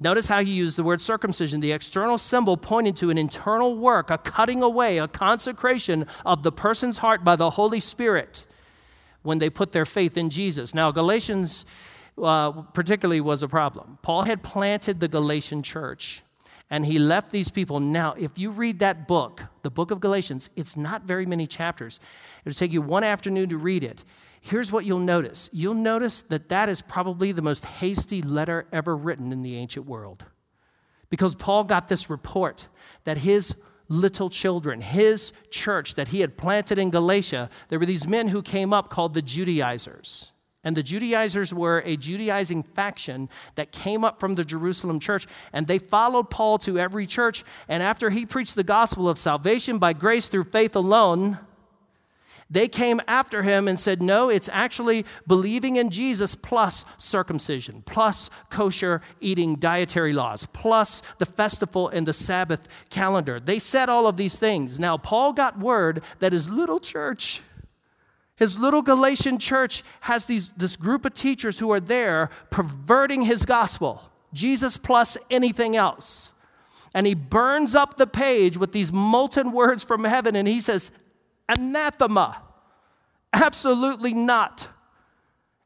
Notice 0.00 0.28
how 0.28 0.42
he 0.44 0.52
used 0.52 0.78
the 0.78 0.84
word 0.84 1.00
circumcision, 1.00 1.60
the 1.60 1.72
external 1.72 2.18
symbol 2.18 2.56
pointing 2.56 2.94
to 2.94 3.10
an 3.10 3.18
internal 3.18 3.76
work, 3.76 4.10
a 4.10 4.18
cutting 4.18 4.62
away, 4.62 4.98
a 4.98 5.08
consecration 5.08 6.06
of 6.24 6.42
the 6.44 6.52
person's 6.52 6.98
heart 6.98 7.24
by 7.24 7.34
the 7.34 7.50
Holy 7.50 7.80
Spirit 7.80 8.46
when 9.22 9.38
they 9.38 9.50
put 9.50 9.72
their 9.72 9.84
faith 9.84 10.16
in 10.16 10.30
Jesus. 10.30 10.72
Now, 10.72 10.92
Galatians 10.92 11.64
uh, 12.22 12.52
particularly 12.52 13.20
was 13.20 13.42
a 13.42 13.48
problem. 13.48 13.98
Paul 14.02 14.22
had 14.22 14.42
planted 14.42 15.00
the 15.00 15.08
Galatian 15.08 15.62
church 15.62 16.22
and 16.70 16.86
he 16.86 16.98
left 16.98 17.32
these 17.32 17.50
people. 17.50 17.80
Now, 17.80 18.14
if 18.18 18.38
you 18.38 18.50
read 18.50 18.78
that 18.80 19.08
book, 19.08 19.42
the 19.62 19.70
book 19.70 19.90
of 19.90 20.00
Galatians, 20.00 20.50
it's 20.54 20.76
not 20.76 21.02
very 21.02 21.26
many 21.26 21.46
chapters. 21.46 21.98
It'll 22.44 22.56
take 22.56 22.72
you 22.72 22.82
one 22.82 23.04
afternoon 23.04 23.48
to 23.48 23.58
read 23.58 23.82
it. 23.82 24.04
Here's 24.40 24.70
what 24.72 24.84
you'll 24.84 24.98
notice 24.98 25.50
you'll 25.52 25.74
notice 25.74 26.22
that 26.22 26.48
that 26.48 26.68
is 26.68 26.82
probably 26.82 27.32
the 27.32 27.42
most 27.42 27.64
hasty 27.64 28.22
letter 28.22 28.66
ever 28.72 28.96
written 28.96 29.32
in 29.32 29.42
the 29.42 29.56
ancient 29.56 29.86
world. 29.86 30.24
Because 31.10 31.34
Paul 31.34 31.64
got 31.64 31.88
this 31.88 32.10
report 32.10 32.68
that 33.04 33.18
his 33.18 33.56
little 33.88 34.28
children, 34.28 34.80
his 34.80 35.32
church 35.50 35.94
that 35.94 36.08
he 36.08 36.20
had 36.20 36.36
planted 36.36 36.78
in 36.78 36.90
Galatia, 36.90 37.48
there 37.68 37.78
were 37.78 37.86
these 37.86 38.06
men 38.06 38.28
who 38.28 38.42
came 38.42 38.72
up 38.72 38.90
called 38.90 39.14
the 39.14 39.22
Judaizers. 39.22 40.32
And 40.64 40.76
the 40.76 40.82
Judaizers 40.82 41.54
were 41.54 41.82
a 41.86 41.96
Judaizing 41.96 42.62
faction 42.62 43.30
that 43.54 43.72
came 43.72 44.04
up 44.04 44.20
from 44.20 44.34
the 44.34 44.44
Jerusalem 44.44 45.00
church, 45.00 45.26
and 45.52 45.66
they 45.66 45.78
followed 45.78 46.30
Paul 46.30 46.58
to 46.58 46.78
every 46.78 47.06
church. 47.06 47.44
And 47.68 47.82
after 47.82 48.10
he 48.10 48.26
preached 48.26 48.54
the 48.54 48.64
gospel 48.64 49.08
of 49.08 49.18
salvation 49.18 49.78
by 49.78 49.92
grace 49.92 50.28
through 50.28 50.44
faith 50.44 50.76
alone, 50.76 51.38
they 52.50 52.66
came 52.66 53.00
after 53.06 53.42
him 53.42 53.68
and 53.68 53.78
said, 53.78 54.00
No, 54.00 54.30
it's 54.30 54.48
actually 54.50 55.04
believing 55.26 55.76
in 55.76 55.90
Jesus 55.90 56.34
plus 56.34 56.86
circumcision, 56.96 57.82
plus 57.84 58.30
kosher 58.48 59.02
eating 59.20 59.56
dietary 59.56 60.14
laws, 60.14 60.46
plus 60.46 61.02
the 61.18 61.26
festival 61.26 61.88
and 61.88 62.06
the 62.06 62.12
Sabbath 62.14 62.66
calendar. 62.88 63.38
They 63.38 63.58
said 63.58 63.90
all 63.90 64.06
of 64.06 64.16
these 64.16 64.38
things. 64.38 64.78
Now, 64.78 64.96
Paul 64.96 65.34
got 65.34 65.58
word 65.58 66.02
that 66.20 66.32
his 66.32 66.48
little 66.48 66.80
church, 66.80 67.42
his 68.36 68.58
little 68.58 68.82
Galatian 68.82 69.38
church, 69.38 69.82
has 70.00 70.24
these, 70.24 70.48
this 70.52 70.76
group 70.76 71.04
of 71.04 71.12
teachers 71.12 71.58
who 71.58 71.70
are 71.70 71.80
there 71.80 72.30
perverting 72.48 73.22
his 73.22 73.44
gospel, 73.44 74.10
Jesus 74.32 74.78
plus 74.78 75.18
anything 75.30 75.76
else. 75.76 76.32
And 76.94 77.06
he 77.06 77.14
burns 77.14 77.74
up 77.74 77.98
the 77.98 78.06
page 78.06 78.56
with 78.56 78.72
these 78.72 78.90
molten 78.90 79.52
words 79.52 79.84
from 79.84 80.04
heaven 80.04 80.34
and 80.34 80.48
he 80.48 80.60
says, 80.60 80.90
Anathema. 81.48 82.42
Absolutely 83.32 84.14
not. 84.14 84.68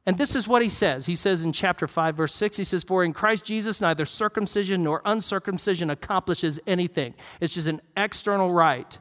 And 0.05 0.19
this 0.19 0.35
is 0.35 0.49
what 0.49 0.63
he 0.63 0.69
says. 0.69 1.07
He 1.07 1.15
says 1.15 1.43
in 1.43 1.53
chapter 1.53 1.87
5, 1.87 2.17
verse 2.17 2.35
6, 2.35 2.57
he 2.57 2.65
says, 2.65 2.83
For 2.83 3.05
in 3.05 3.13
Christ 3.13 3.45
Jesus, 3.45 3.81
neither 3.81 4.05
circumcision 4.05 4.83
nor 4.83 5.01
uncircumcision 5.05 5.91
accomplishes 5.91 6.59
anything. 6.67 7.15
It's 7.41 7.55
just 7.55 7.69
an 7.69 7.81
external 7.97 8.53
rite. 8.53 8.99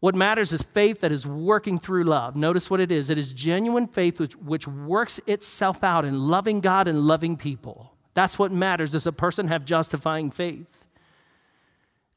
What 0.00 0.14
matters 0.14 0.52
is 0.52 0.62
faith 0.62 1.00
that 1.00 1.12
is 1.12 1.26
working 1.26 1.78
through 1.78 2.04
love. 2.04 2.36
Notice 2.36 2.70
what 2.70 2.80
it 2.80 2.90
is 2.90 3.10
it 3.10 3.18
is 3.18 3.32
genuine 3.32 3.86
faith 3.86 4.18
which, 4.18 4.34
which 4.36 4.66
works 4.66 5.20
itself 5.26 5.84
out 5.84 6.04
in 6.04 6.28
loving 6.28 6.60
God 6.60 6.88
and 6.88 7.02
loving 7.02 7.36
people. 7.36 7.94
That's 8.14 8.38
what 8.38 8.50
matters. 8.50 8.90
Does 8.90 9.06
a 9.06 9.12
person 9.12 9.48
have 9.48 9.64
justifying 9.64 10.30
faith? 10.30 10.79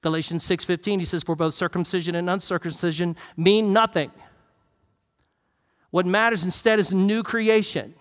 Galatians 0.03 0.43
6:15 0.43 0.99
he 0.99 1.05
says 1.05 1.23
for 1.23 1.35
both 1.35 1.55
circumcision 1.55 2.13
and 2.13 2.29
uncircumcision 2.29 3.15
mean 3.35 3.73
nothing. 3.73 4.11
What 5.89 6.05
matters 6.05 6.43
instead 6.43 6.77
is 6.77 6.93
new 6.93 7.23
creation. 7.23 7.95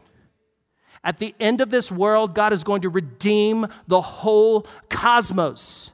At 1.05 1.19
the 1.19 1.35
end 1.41 1.61
of 1.61 1.71
this 1.71 1.91
world 1.91 2.35
God 2.35 2.53
is 2.53 2.65
going 2.65 2.83
to 2.83 2.91
redeem 2.91 3.67
the 3.87 4.01
whole 4.01 4.67
cosmos. 4.91 5.93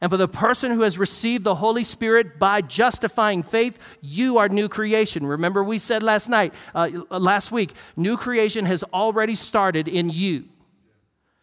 And 0.00 0.10
for 0.10 0.18
the 0.18 0.28
person 0.28 0.72
who 0.72 0.82
has 0.82 0.98
received 0.98 1.42
the 1.42 1.54
Holy 1.54 1.82
Spirit 1.82 2.38
by 2.38 2.60
justifying 2.60 3.42
faith, 3.42 3.78
you 4.02 4.36
are 4.36 4.46
new 4.46 4.68
creation. 4.68 5.26
Remember, 5.26 5.64
we 5.64 5.78
said 5.78 6.02
last 6.02 6.28
night, 6.28 6.52
uh, 6.74 6.90
last 7.10 7.50
week, 7.50 7.72
new 7.96 8.18
creation 8.18 8.66
has 8.66 8.84
already 8.92 9.34
started 9.34 9.88
in 9.88 10.10
you. 10.10 10.44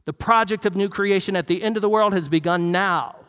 The 0.06 0.14
project 0.14 0.68
of 0.68 0.76
new 0.76 0.88
creation 0.88 1.36
at 1.36 1.48
the 1.48 1.64
end 1.64 1.78
of 1.78 1.82
the 1.82 1.90
world 1.90 2.14
has 2.14 2.30
begun 2.30 2.72
now 2.72 3.23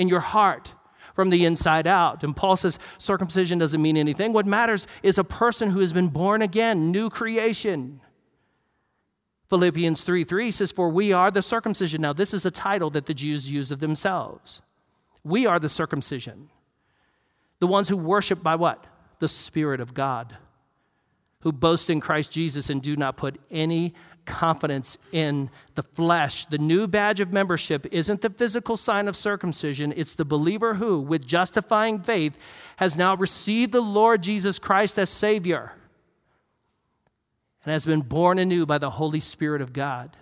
in 0.00 0.08
your 0.08 0.20
heart 0.20 0.74
from 1.14 1.28
the 1.28 1.44
inside 1.44 1.86
out. 1.86 2.24
And 2.24 2.34
Paul 2.34 2.56
says 2.56 2.78
circumcision 2.96 3.58
doesn't 3.58 3.82
mean 3.82 3.98
anything. 3.98 4.32
What 4.32 4.46
matters 4.46 4.86
is 5.02 5.18
a 5.18 5.24
person 5.24 5.68
who 5.70 5.80
has 5.80 5.92
been 5.92 6.08
born 6.08 6.40
again, 6.40 6.90
new 6.90 7.10
creation. 7.10 8.00
Philippians 9.50 10.02
3 10.02 10.24
3 10.24 10.50
says, 10.50 10.72
For 10.72 10.88
we 10.88 11.12
are 11.12 11.30
the 11.30 11.42
circumcision. 11.42 12.00
Now, 12.00 12.14
this 12.14 12.32
is 12.32 12.46
a 12.46 12.50
title 12.50 12.88
that 12.90 13.04
the 13.04 13.12
Jews 13.12 13.50
use 13.50 13.70
of 13.70 13.80
themselves. 13.80 14.62
We 15.22 15.44
are 15.44 15.58
the 15.58 15.68
circumcision. 15.68 16.48
The 17.58 17.66
ones 17.66 17.90
who 17.90 17.96
worship 17.98 18.42
by 18.42 18.54
what? 18.54 18.86
The 19.18 19.28
Spirit 19.28 19.80
of 19.80 19.92
God, 19.92 20.38
who 21.40 21.52
boast 21.52 21.90
in 21.90 22.00
Christ 22.00 22.32
Jesus 22.32 22.70
and 22.70 22.82
do 22.82 22.96
not 22.96 23.16
put 23.16 23.38
any 23.50 23.94
confidence 24.26 24.98
in 25.12 25.50
the 25.74 25.82
flesh. 25.82 26.46
The 26.46 26.58
new 26.58 26.86
badge 26.86 27.20
of 27.20 27.32
membership 27.32 27.86
isn't 27.90 28.20
the 28.20 28.30
physical 28.30 28.76
sign 28.76 29.08
of 29.08 29.16
circumcision, 29.16 29.92
it's 29.96 30.14
the 30.14 30.24
believer 30.24 30.74
who, 30.74 31.00
with 31.00 31.26
justifying 31.26 32.00
faith, 32.00 32.36
has 32.76 32.96
now 32.96 33.16
received 33.16 33.72
the 33.72 33.80
Lord 33.80 34.22
Jesus 34.22 34.58
Christ 34.58 34.98
as 34.98 35.10
Savior 35.10 35.72
and 37.64 37.72
has 37.72 37.84
been 37.84 38.00
born 38.00 38.38
anew 38.38 38.64
by 38.66 38.78
the 38.78 38.90
Holy 38.90 39.20
Spirit 39.20 39.60
of 39.60 39.72
God. 39.72 40.16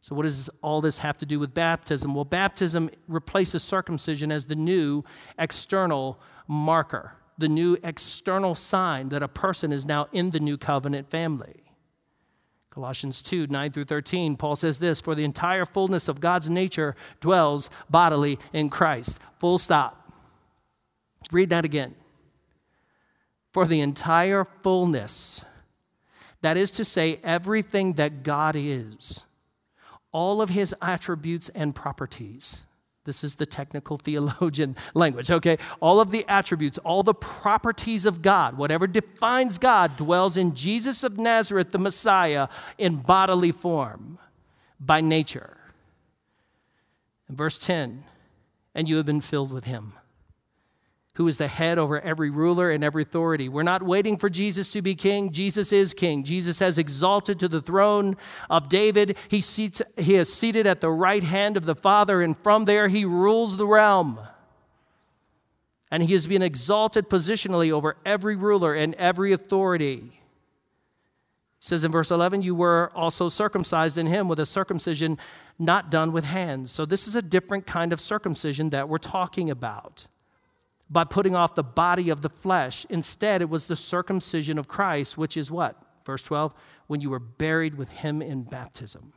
So, 0.00 0.14
what 0.14 0.22
does 0.22 0.50
all 0.62 0.80
this 0.80 0.98
have 0.98 1.18
to 1.18 1.26
do 1.26 1.40
with 1.40 1.54
baptism? 1.54 2.14
Well, 2.14 2.24
baptism 2.24 2.90
replaces 3.08 3.64
circumcision 3.64 4.30
as 4.30 4.46
the 4.46 4.54
new 4.54 5.02
external 5.38 6.20
marker, 6.46 7.14
the 7.38 7.48
new 7.48 7.76
external 7.82 8.54
sign 8.54 9.08
that 9.10 9.22
a 9.22 9.28
person 9.28 9.72
is 9.72 9.86
now 9.86 10.08
in 10.12 10.30
the 10.30 10.40
new 10.40 10.56
covenant 10.56 11.10
family. 11.10 11.62
Colossians 12.70 13.22
2 13.22 13.46
9 13.46 13.72
through 13.72 13.84
13, 13.84 14.36
Paul 14.36 14.54
says 14.54 14.78
this 14.78 15.00
For 15.00 15.14
the 15.14 15.24
entire 15.24 15.64
fullness 15.64 16.08
of 16.08 16.20
God's 16.20 16.50
nature 16.50 16.94
dwells 17.20 17.70
bodily 17.88 18.38
in 18.52 18.68
Christ. 18.68 19.20
Full 19.38 19.58
stop. 19.58 20.12
Read 21.32 21.48
that 21.48 21.64
again. 21.64 21.94
For 23.52 23.66
the 23.66 23.80
entire 23.80 24.44
fullness, 24.62 25.42
that 26.42 26.58
is 26.58 26.70
to 26.72 26.84
say, 26.84 27.18
everything 27.24 27.94
that 27.94 28.22
God 28.22 28.54
is, 28.54 29.24
all 30.12 30.42
of 30.42 30.50
his 30.50 30.74
attributes 30.82 31.48
and 31.48 31.74
properties 31.74 32.65
this 33.06 33.24
is 33.24 33.36
the 33.36 33.46
technical 33.46 33.96
theologian 34.02 34.76
language, 34.92 35.30
okay? 35.30 35.56
All 35.80 35.98
of 35.98 36.10
the 36.10 36.26
attributes, 36.28 36.76
all 36.78 37.02
the 37.02 37.14
properties 37.14 38.04
of 38.04 38.20
God, 38.20 38.58
whatever 38.58 38.86
defines 38.86 39.56
God, 39.56 39.96
dwells 39.96 40.36
in 40.36 40.54
Jesus 40.54 41.02
of 41.02 41.18
Nazareth, 41.18 41.72
the 41.72 41.78
Messiah, 41.78 42.48
in 42.76 42.96
bodily 42.96 43.52
form 43.52 44.18
by 44.78 45.00
nature. 45.00 45.56
In 47.28 47.36
verse 47.36 47.56
10, 47.58 48.04
and 48.74 48.88
you 48.88 48.96
have 48.98 49.06
been 49.06 49.22
filled 49.22 49.50
with 49.50 49.64
him 49.64 49.94
who 51.16 51.26
is 51.28 51.38
the 51.38 51.48
head 51.48 51.78
over 51.78 51.98
every 51.98 52.28
ruler 52.28 52.70
and 52.70 52.84
every 52.84 53.02
authority. 53.02 53.48
We're 53.48 53.62
not 53.62 53.82
waiting 53.82 54.18
for 54.18 54.28
Jesus 54.28 54.70
to 54.72 54.82
be 54.82 54.94
king. 54.94 55.32
Jesus 55.32 55.72
is 55.72 55.94
king. 55.94 56.24
Jesus 56.24 56.58
has 56.58 56.76
exalted 56.76 57.40
to 57.40 57.48
the 57.48 57.62
throne 57.62 58.18
of 58.50 58.68
David. 58.68 59.16
He, 59.28 59.40
seats, 59.40 59.80
he 59.96 60.16
is 60.16 60.32
seated 60.32 60.66
at 60.66 60.82
the 60.82 60.90
right 60.90 61.22
hand 61.22 61.56
of 61.56 61.64
the 61.64 61.74
Father, 61.74 62.20
and 62.20 62.36
from 62.36 62.66
there 62.66 62.88
he 62.88 63.06
rules 63.06 63.56
the 63.56 63.66
realm. 63.66 64.20
And 65.90 66.02
he 66.02 66.12
has 66.12 66.26
been 66.26 66.42
exalted 66.42 67.08
positionally 67.08 67.72
over 67.72 67.96
every 68.04 68.36
ruler 68.36 68.74
and 68.74 68.94
every 68.96 69.32
authority. 69.32 70.20
Says 71.60 71.82
in 71.82 71.92
verse 71.92 72.10
11, 72.10 72.42
You 72.42 72.54
were 72.54 72.92
also 72.94 73.30
circumcised 73.30 73.96
in 73.96 74.06
him 74.06 74.28
with 74.28 74.38
a 74.38 74.44
circumcision 74.44 75.16
not 75.58 75.90
done 75.90 76.12
with 76.12 76.24
hands. 76.24 76.70
So, 76.70 76.84
this 76.84 77.08
is 77.08 77.16
a 77.16 77.22
different 77.22 77.66
kind 77.66 77.94
of 77.94 78.00
circumcision 78.00 78.68
that 78.70 78.90
we're 78.90 78.98
talking 78.98 79.48
about 79.48 80.08
by 80.88 81.04
putting 81.04 81.34
off 81.34 81.54
the 81.54 81.64
body 81.64 82.10
of 82.10 82.22
the 82.22 82.28
flesh. 82.28 82.86
Instead, 82.88 83.42
it 83.42 83.50
was 83.50 83.66
the 83.66 83.76
circumcision 83.76 84.58
of 84.58 84.68
Christ, 84.68 85.18
which 85.18 85.36
is 85.36 85.50
what? 85.50 85.80
Verse 86.04 86.22
12, 86.22 86.54
when 86.86 87.00
you 87.00 87.10
were 87.10 87.18
buried 87.18 87.74
with 87.74 87.88
him 87.88 88.22
in 88.22 88.44
baptism. 88.44 89.12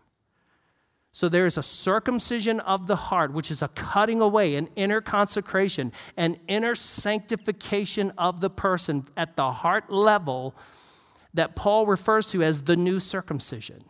So 1.11 1.27
there 1.27 1.45
is 1.45 1.57
a 1.57 1.63
circumcision 1.63 2.59
of 2.61 2.87
the 2.87 2.95
heart, 2.95 3.33
which 3.33 3.51
is 3.51 3.61
a 3.61 3.67
cutting 3.69 4.21
away, 4.21 4.55
an 4.55 4.69
inner 4.75 5.01
consecration, 5.01 5.91
an 6.17 6.37
inner 6.47 6.75
sanctification 6.75 8.11
of 8.17 8.41
the 8.41 8.49
person 8.49 9.05
at 9.17 9.35
the 9.35 9.51
heart 9.51 9.91
level 9.91 10.55
that 11.33 11.55
Paul 11.55 11.85
refers 11.85 12.27
to 12.27 12.43
as 12.43 12.63
the 12.63 12.75
new 12.75 12.99
circumcision. 12.99 13.83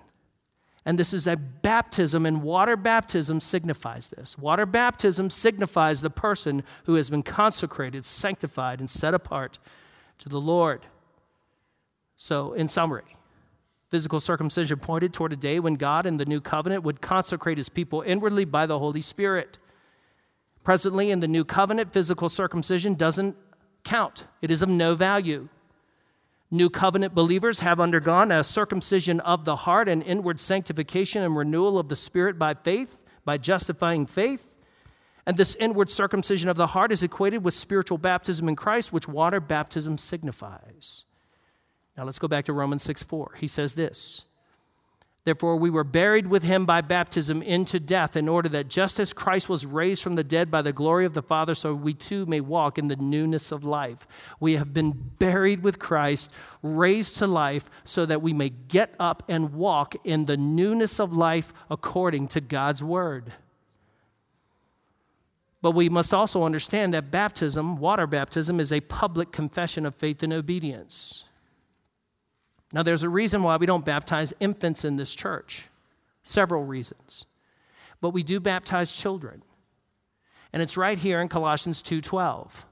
And 0.86 0.98
this 0.98 1.14
is 1.14 1.28
a 1.28 1.36
baptism, 1.36 2.26
and 2.26 2.42
water 2.42 2.78
baptism 2.78 3.42
signifies 3.42 4.08
this. 4.08 4.38
Water 4.38 4.66
baptism 4.66 5.30
signifies 5.30 6.02
the 6.02 6.10
person 6.10 6.64
who 6.86 6.96
has 6.96 7.10
been 7.10 7.24
consecrated, 7.24 8.06
sanctified, 8.06 8.80
and 8.80 8.90
set 8.90 9.14
apart 9.14 9.60
to 10.20 10.30
the 10.30 10.40
Lord. 10.40 10.86
So, 12.16 12.54
in 12.54 12.68
summary, 12.68 13.18
physical 13.90 14.20
circumcision 14.20 14.80
pointed 14.80 15.14
toward 15.14 15.34
a 15.34 15.38
day 15.38 15.60
when 15.60 15.76
God 15.76 16.06
in 16.06 16.18
the 16.18 16.26
new 16.26 16.42
covenant 16.42 16.84
would 16.84 17.02
consecrate 17.02 17.58
his 17.58 17.70
people 17.70 18.02
inwardly 18.02 18.46
by 18.46 18.66
the 18.66 18.80
Holy 18.80 19.02
Spirit. 19.02 19.58
Presently, 20.64 21.12
in 21.12 21.20
the 21.20 21.28
new 21.28 21.44
covenant, 21.44 21.92
physical 21.92 22.30
circumcision 22.30 22.94
doesn't 22.94 23.36
count, 23.84 24.28
it 24.42 24.52
is 24.52 24.62
of 24.62 24.70
no 24.70 24.96
value. 24.96 25.50
New 26.52 26.70
covenant 26.70 27.14
believers 27.14 27.60
have 27.60 27.80
undergone 27.80 28.32
a 28.32 28.44
circumcision 28.44 29.20
of 29.20 29.46
the 29.46 29.56
heart 29.56 29.88
and 29.88 30.02
inward 30.02 30.40
sanctification 30.40 31.24
and 31.24 31.38
renewal 31.38 31.78
of 31.78 31.90
the 31.90 31.96
spirit 31.96 32.40
by 32.40 32.56
faith, 32.56 32.98
by 33.24 33.38
justifying 33.38 34.08
faith. 34.08 34.50
And 35.28 35.38
this 35.38 35.54
inward 35.56 35.92
circumcision 35.92 36.50
of 36.50 36.58
the 36.58 36.68
heart 36.68 36.92
is 36.92 37.04
equated 37.04 37.44
with 37.44 37.54
spiritual 37.54 38.00
baptism 38.00 38.50
in 38.50 38.56
Christ, 38.56 38.92
which 38.92 39.08
water 39.08 39.40
baptism 39.40 40.00
signifies. 40.00 41.06
Now 41.96 42.06
let's 42.06 42.18
go 42.18 42.28
back 42.28 42.46
to 42.46 42.54
Romans 42.54 42.82
6 42.82 43.04
4. 43.04 43.36
He 43.38 43.48
says 43.48 43.76
this 43.76 44.26
Therefore, 45.30 45.58
we 45.58 45.70
were 45.70 45.84
buried 45.84 46.26
with 46.26 46.42
him 46.42 46.66
by 46.66 46.82
baptism 46.82 47.44
into 47.44 47.80
death, 47.80 48.16
in 48.16 48.28
order 48.28 48.50
that 48.50 48.68
just 48.68 49.00
as 49.00 49.14
Christ 49.14 49.48
was 49.48 49.64
raised 49.64 50.02
from 50.02 50.16
the 50.16 50.24
dead 50.24 50.50
by 50.50 50.64
the 50.64 50.74
glory 50.74 51.06
of 51.06 51.14
the 51.14 51.22
Father, 51.22 51.54
so 51.54 51.76
we 51.76 51.94
too 51.94 52.26
may 52.26 52.42
walk 52.42 52.80
in 52.80 52.88
the 52.88 52.96
newness 52.96 53.52
of 53.52 53.64
life. 53.64 54.08
We 54.40 54.56
have 54.56 54.74
been 54.74 54.90
buried 55.20 55.62
with 55.62 55.78
Christ, 55.78 56.32
raised 56.64 57.18
to 57.18 57.28
life, 57.28 57.70
so 57.84 58.08
that 58.08 58.24
we 58.24 58.34
may 58.34 58.50
get 58.50 58.96
up 59.00 59.22
and 59.30 59.54
walk 59.54 59.94
in 60.04 60.26
the 60.26 60.36
newness 60.36 61.00
of 61.00 61.16
life 61.16 61.54
according 61.70 62.30
to 62.30 62.42
God's 62.42 62.84
word. 62.84 63.32
But 65.62 65.76
we 65.76 65.90
must 65.90 66.12
also 66.12 66.44
understand 66.44 66.96
that 66.96 67.12
baptism, 67.12 67.78
water 67.78 68.08
baptism, 68.08 68.60
is 68.60 68.72
a 68.72 68.82
public 68.82 69.32
confession 69.32 69.86
of 69.86 69.94
faith 69.94 70.24
and 70.24 70.34
obedience. 70.34 71.29
Now, 72.72 72.84
there's 72.84 73.04
a 73.04 73.10
reason 73.10 73.42
why 73.42 73.58
we 73.58 73.66
don't 73.66 73.84
baptize 73.84 74.34
infants 74.40 74.86
in 74.86 74.98
this 74.98 75.16
church, 75.16 75.70
several 76.24 76.66
reasons. 76.66 77.26
But 78.02 78.12
we 78.12 78.24
do 78.24 78.40
baptize 78.40 78.96
children. 78.96 79.44
And 80.54 80.62
it's 80.62 80.78
right 80.78 80.98
here 80.98 81.20
in 81.22 81.30
Colossians 81.30 81.82
2:12. 81.82 82.66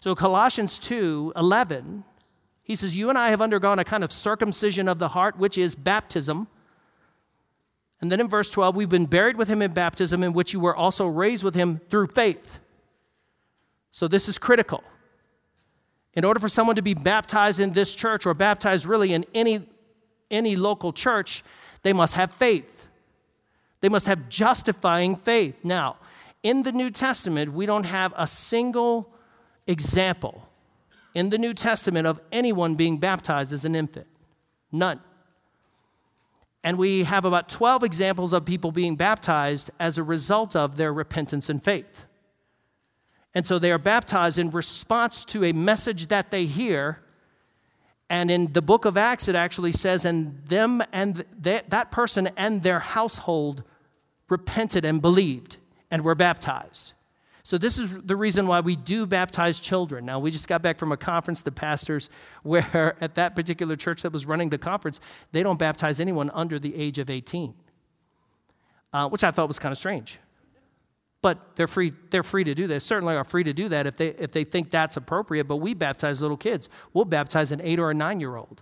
So 0.00 0.14
Colossians 0.14 0.78
2:11, 0.78 2.04
he 2.62 2.74
says, 2.74 2.96
"You 2.96 3.08
and 3.08 3.18
I 3.18 3.28
have 3.30 3.40
undergone 3.40 3.78
a 3.78 3.84
kind 3.84 4.02
of 4.02 4.12
circumcision 4.12 4.88
of 4.88 4.98
the 4.98 5.08
heart, 5.08 5.38
which 5.38 5.56
is 5.56 5.74
baptism." 5.74 6.48
And 8.00 8.10
then 8.10 8.20
in 8.20 8.28
verse 8.28 8.50
12, 8.50 8.76
we've 8.76 8.88
been 8.88 9.06
buried 9.06 9.36
with 9.36 9.48
him 9.48 9.62
in 9.62 9.72
baptism, 9.72 10.22
in 10.22 10.32
which 10.32 10.52
you 10.52 10.60
were 10.60 10.76
also 10.76 11.06
raised 11.06 11.44
with 11.44 11.54
him 11.54 11.78
through 11.88 12.08
faith. 12.08 12.58
So 13.90 14.08
this 14.08 14.28
is 14.28 14.38
critical. 14.38 14.82
In 16.14 16.24
order 16.24 16.38
for 16.38 16.48
someone 16.48 16.76
to 16.76 16.82
be 16.82 16.94
baptized 16.94 17.60
in 17.60 17.72
this 17.72 17.94
church 17.94 18.24
or 18.24 18.34
baptized 18.34 18.86
really 18.86 19.12
in 19.12 19.24
any, 19.34 19.66
any 20.30 20.56
local 20.56 20.92
church, 20.92 21.42
they 21.82 21.92
must 21.92 22.14
have 22.14 22.32
faith. 22.32 22.86
They 23.80 23.88
must 23.88 24.06
have 24.06 24.28
justifying 24.28 25.16
faith. 25.16 25.64
Now, 25.64 25.96
in 26.42 26.62
the 26.62 26.72
New 26.72 26.90
Testament, 26.90 27.52
we 27.52 27.66
don't 27.66 27.84
have 27.84 28.14
a 28.16 28.26
single 28.26 29.12
example 29.66 30.48
in 31.14 31.30
the 31.30 31.38
New 31.38 31.54
Testament 31.54 32.06
of 32.06 32.20
anyone 32.32 32.74
being 32.74 32.98
baptized 32.98 33.52
as 33.52 33.64
an 33.64 33.74
infant. 33.74 34.06
None. 34.70 35.00
And 36.62 36.78
we 36.78 37.04
have 37.04 37.24
about 37.24 37.48
12 37.48 37.84
examples 37.84 38.32
of 38.32 38.44
people 38.44 38.72
being 38.72 38.96
baptized 38.96 39.70
as 39.78 39.98
a 39.98 40.02
result 40.02 40.56
of 40.56 40.76
their 40.76 40.92
repentance 40.92 41.50
and 41.50 41.62
faith. 41.62 42.06
And 43.34 43.46
so 43.46 43.58
they 43.58 43.72
are 43.72 43.78
baptized 43.78 44.38
in 44.38 44.50
response 44.50 45.24
to 45.26 45.44
a 45.44 45.52
message 45.52 46.06
that 46.06 46.30
they 46.30 46.46
hear. 46.46 47.00
And 48.08 48.30
in 48.30 48.52
the 48.52 48.62
book 48.62 48.84
of 48.84 48.96
Acts, 48.96 49.28
it 49.28 49.34
actually 49.34 49.72
says, 49.72 50.04
and 50.04 50.44
them 50.46 50.82
and 50.92 51.24
th- 51.42 51.64
that 51.68 51.90
person 51.90 52.28
and 52.36 52.62
their 52.62 52.78
household 52.78 53.64
repented 54.28 54.84
and 54.84 55.02
believed 55.02 55.58
and 55.90 56.04
were 56.04 56.14
baptized. 56.14 56.92
So, 57.42 57.58
this 57.58 57.76
is 57.76 57.90
the 58.00 58.16
reason 58.16 58.46
why 58.46 58.60
we 58.60 58.74
do 58.74 59.04
baptize 59.04 59.60
children. 59.60 60.06
Now, 60.06 60.18
we 60.18 60.30
just 60.30 60.48
got 60.48 60.62
back 60.62 60.78
from 60.78 60.92
a 60.92 60.96
conference, 60.96 61.42
the 61.42 61.52
pastors, 61.52 62.08
where 62.42 62.96
at 63.00 63.16
that 63.16 63.34
particular 63.34 63.76
church 63.76 64.02
that 64.02 64.12
was 64.12 64.24
running 64.24 64.48
the 64.48 64.58
conference, 64.58 65.00
they 65.32 65.42
don't 65.42 65.58
baptize 65.58 66.00
anyone 66.00 66.30
under 66.32 66.58
the 66.58 66.74
age 66.74 66.98
of 66.98 67.10
18, 67.10 67.52
uh, 68.94 69.08
which 69.10 69.24
I 69.24 69.30
thought 69.30 69.48
was 69.48 69.58
kind 69.58 69.72
of 69.72 69.78
strange 69.78 70.18
but 71.24 71.56
they're 71.56 71.66
free, 71.66 71.90
they're 72.10 72.22
free 72.22 72.44
to 72.44 72.54
do 72.54 72.66
that. 72.66 72.80
Certainly 72.80 73.16
are 73.16 73.24
free 73.24 73.44
to 73.44 73.54
do 73.54 73.70
that 73.70 73.86
if 73.86 73.96
they, 73.96 74.08
if 74.08 74.30
they 74.30 74.44
think 74.44 74.70
that's 74.70 74.98
appropriate. 74.98 75.44
But 75.44 75.56
we 75.56 75.72
baptize 75.72 76.20
little 76.20 76.36
kids. 76.36 76.68
We'll 76.92 77.06
baptize 77.06 77.50
an 77.50 77.62
eight 77.62 77.78
or 77.78 77.90
a 77.90 77.94
nine 77.94 78.20
year 78.20 78.36
old. 78.36 78.60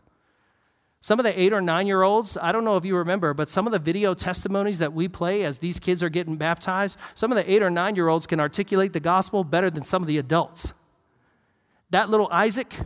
Some 1.00 1.18
of 1.18 1.24
the 1.24 1.36
eight 1.36 1.52
or 1.52 1.60
nine 1.60 1.88
year 1.88 2.02
olds, 2.02 2.38
I 2.40 2.52
don't 2.52 2.64
know 2.64 2.76
if 2.76 2.84
you 2.84 2.96
remember, 2.96 3.34
but 3.34 3.50
some 3.50 3.66
of 3.66 3.72
the 3.72 3.80
video 3.80 4.14
testimonies 4.14 4.78
that 4.78 4.92
we 4.92 5.08
play 5.08 5.42
as 5.42 5.58
these 5.58 5.80
kids 5.80 6.04
are 6.04 6.08
getting 6.08 6.36
baptized, 6.36 7.00
some 7.14 7.32
of 7.32 7.36
the 7.36 7.50
eight 7.52 7.64
or 7.64 7.70
nine 7.70 7.96
year 7.96 8.06
olds 8.06 8.28
can 8.28 8.38
articulate 8.38 8.92
the 8.92 9.00
gospel 9.00 9.42
better 9.42 9.68
than 9.68 9.82
some 9.82 10.00
of 10.00 10.06
the 10.06 10.18
adults. 10.18 10.72
That 11.90 12.10
little 12.10 12.28
Isaac, 12.30 12.76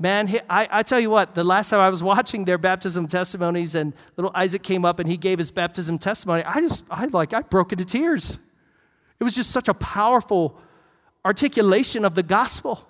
Man, 0.00 0.34
I, 0.48 0.66
I, 0.70 0.82
tell 0.82 0.98
you 0.98 1.10
what, 1.10 1.34
the 1.34 1.44
last 1.44 1.68
time 1.68 1.80
I 1.80 1.90
was 1.90 2.02
watching 2.12 2.46
their 2.46 2.56
baptism 2.56 3.06
testimonies 3.06 3.74
and 3.74 3.92
little 4.16 4.32
Isaac 4.34 4.62
came 4.62 4.86
up 4.86 4.98
and 4.98 5.06
he 5.06 5.18
gave 5.18 5.36
his 5.36 5.50
baptism 5.50 5.98
testimony, 5.98 6.42
I 6.42 6.60
just, 6.60 6.84
I 6.90 7.04
like, 7.04 7.34
I 7.34 7.42
broke 7.42 7.72
into 7.72 7.84
tears. 7.84 8.38
It 9.18 9.24
was 9.24 9.34
just 9.34 9.50
such 9.50 9.68
a 9.68 9.74
powerful 9.74 10.58
articulation 11.22 12.06
of 12.06 12.14
the 12.14 12.22
gospel. 12.22 12.88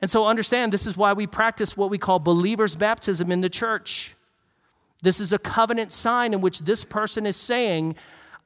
And 0.00 0.08
so 0.08 0.28
understand 0.28 0.72
this 0.72 0.86
is 0.86 0.96
why 0.96 1.14
we 1.14 1.26
practice 1.26 1.76
what 1.76 1.90
we 1.90 1.98
call 1.98 2.20
believer's 2.20 2.76
baptism 2.76 3.32
in 3.32 3.40
the 3.40 3.50
church. 3.50 4.14
This 5.02 5.18
is 5.18 5.32
a 5.32 5.38
covenant 5.38 5.92
sign 5.92 6.32
in 6.32 6.40
which 6.40 6.60
this 6.60 6.84
person 6.84 7.26
is 7.26 7.36
saying, 7.36 7.96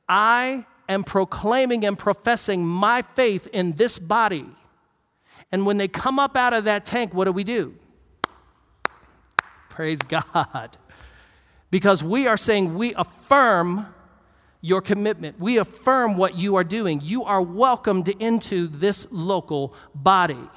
I 0.08 0.64
am 0.88 1.04
proclaiming 1.04 1.84
and 1.84 1.98
professing 1.98 2.66
my 2.66 3.02
faith 3.02 3.46
in 3.52 3.72
this 3.72 3.98
body 3.98 4.46
and 5.52 5.66
when 5.66 5.78
they 5.78 5.88
come 5.88 6.18
up 6.18 6.36
out 6.36 6.52
of 6.52 6.64
that 6.64 6.84
tank, 6.84 7.12
what 7.12 7.24
do 7.24 7.32
we 7.32 7.44
do? 7.44 7.74
Praise 9.68 10.00
God. 10.02 10.76
Because 11.70 12.02
we 12.02 12.26
are 12.26 12.36
saying 12.36 12.74
we 12.74 12.94
affirm 12.94 13.86
your 14.60 14.80
commitment. 14.80 15.40
We 15.40 15.58
affirm 15.58 16.16
what 16.16 16.36
you 16.36 16.56
are 16.56 16.64
doing. 16.64 17.00
You 17.02 17.24
are 17.24 17.40
welcomed 17.40 18.08
into 18.08 18.66
this 18.66 19.06
local 19.10 19.74
body. 19.94 20.50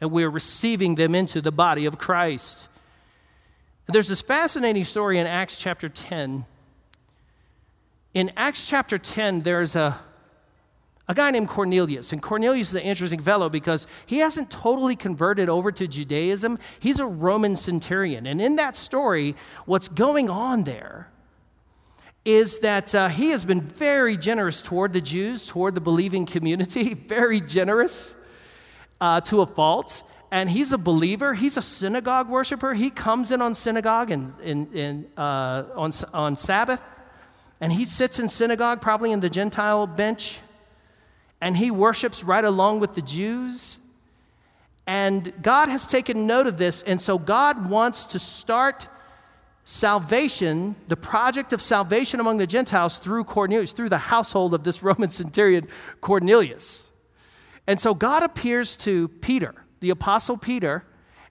And 0.00 0.10
we 0.10 0.24
are 0.24 0.30
receiving 0.30 0.94
them 0.94 1.14
into 1.14 1.40
the 1.40 1.52
body 1.52 1.86
of 1.86 1.98
Christ. 1.98 2.68
There's 3.86 4.08
this 4.08 4.22
fascinating 4.22 4.84
story 4.84 5.18
in 5.18 5.26
Acts 5.26 5.58
chapter 5.58 5.88
10. 5.88 6.46
In 8.14 8.32
Acts 8.36 8.66
chapter 8.66 8.98
10, 8.98 9.42
there's 9.42 9.76
a 9.76 9.98
a 11.10 11.14
guy 11.14 11.28
named 11.32 11.48
Cornelius. 11.48 12.12
And 12.12 12.22
Cornelius 12.22 12.68
is 12.68 12.76
an 12.76 12.82
interesting 12.82 13.18
fellow 13.18 13.48
because 13.48 13.88
he 14.06 14.18
hasn't 14.18 14.48
totally 14.48 14.94
converted 14.94 15.48
over 15.48 15.72
to 15.72 15.88
Judaism. 15.88 16.56
He's 16.78 17.00
a 17.00 17.06
Roman 17.06 17.56
centurion. 17.56 18.28
And 18.28 18.40
in 18.40 18.54
that 18.56 18.76
story, 18.76 19.34
what's 19.66 19.88
going 19.88 20.30
on 20.30 20.62
there 20.62 21.10
is 22.24 22.60
that 22.60 22.94
uh, 22.94 23.08
he 23.08 23.30
has 23.30 23.44
been 23.44 23.60
very 23.60 24.16
generous 24.16 24.62
toward 24.62 24.92
the 24.92 25.00
Jews, 25.00 25.46
toward 25.46 25.74
the 25.74 25.80
believing 25.80 26.26
community, 26.26 26.94
very 27.08 27.40
generous 27.40 28.14
uh, 29.00 29.20
to 29.22 29.40
a 29.40 29.46
fault. 29.46 30.04
And 30.30 30.48
he's 30.48 30.70
a 30.70 30.78
believer. 30.78 31.34
He's 31.34 31.56
a 31.56 31.62
synagogue 31.62 32.28
worshiper. 32.28 32.72
He 32.72 32.88
comes 32.88 33.32
in 33.32 33.42
on 33.42 33.56
synagogue 33.56 34.12
and, 34.12 34.32
and, 34.44 34.72
and 34.76 35.06
uh, 35.16 35.64
on, 35.74 35.90
on 36.14 36.36
Sabbath, 36.36 36.80
and 37.60 37.72
he 37.72 37.84
sits 37.84 38.20
in 38.20 38.28
synagogue, 38.28 38.80
probably 38.80 39.10
in 39.10 39.18
the 39.18 39.28
Gentile 39.28 39.88
bench 39.88 40.38
and 41.40 41.56
he 41.56 41.70
worships 41.70 42.22
right 42.22 42.44
along 42.44 42.80
with 42.80 42.94
the 42.94 43.02
Jews. 43.02 43.78
And 44.86 45.32
God 45.42 45.68
has 45.68 45.86
taken 45.86 46.26
note 46.26 46.46
of 46.46 46.58
this, 46.58 46.82
and 46.82 47.00
so 47.00 47.18
God 47.18 47.68
wants 47.68 48.06
to 48.06 48.18
start 48.18 48.88
salvation, 49.64 50.74
the 50.88 50.96
project 50.96 51.52
of 51.52 51.60
salvation 51.60 52.18
among 52.18 52.38
the 52.38 52.46
Gentiles 52.46 52.98
through 52.98 53.24
Cornelius, 53.24 53.72
through 53.72 53.88
the 53.88 53.98
household 53.98 54.52
of 54.54 54.64
this 54.64 54.82
Roman 54.82 55.08
centurion 55.08 55.68
Cornelius. 56.00 56.88
And 57.66 57.78
so 57.78 57.94
God 57.94 58.22
appears 58.22 58.76
to 58.78 59.08
Peter, 59.08 59.54
the 59.78 59.90
apostle 59.90 60.36
Peter, 60.36 60.84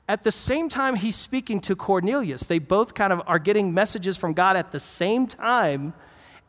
at 0.08 0.24
the 0.24 0.32
same 0.32 0.70
time 0.70 0.96
he's 0.96 1.16
speaking 1.16 1.60
to 1.62 1.76
Cornelius. 1.76 2.46
They 2.46 2.60
both 2.60 2.94
kind 2.94 3.12
of 3.12 3.22
are 3.28 3.40
getting 3.40 3.74
messages 3.74 4.18
from 4.18 4.34
God 4.34 4.56
at 4.56 4.72
the 4.72 4.80
same 4.80 5.28
time 5.28 5.94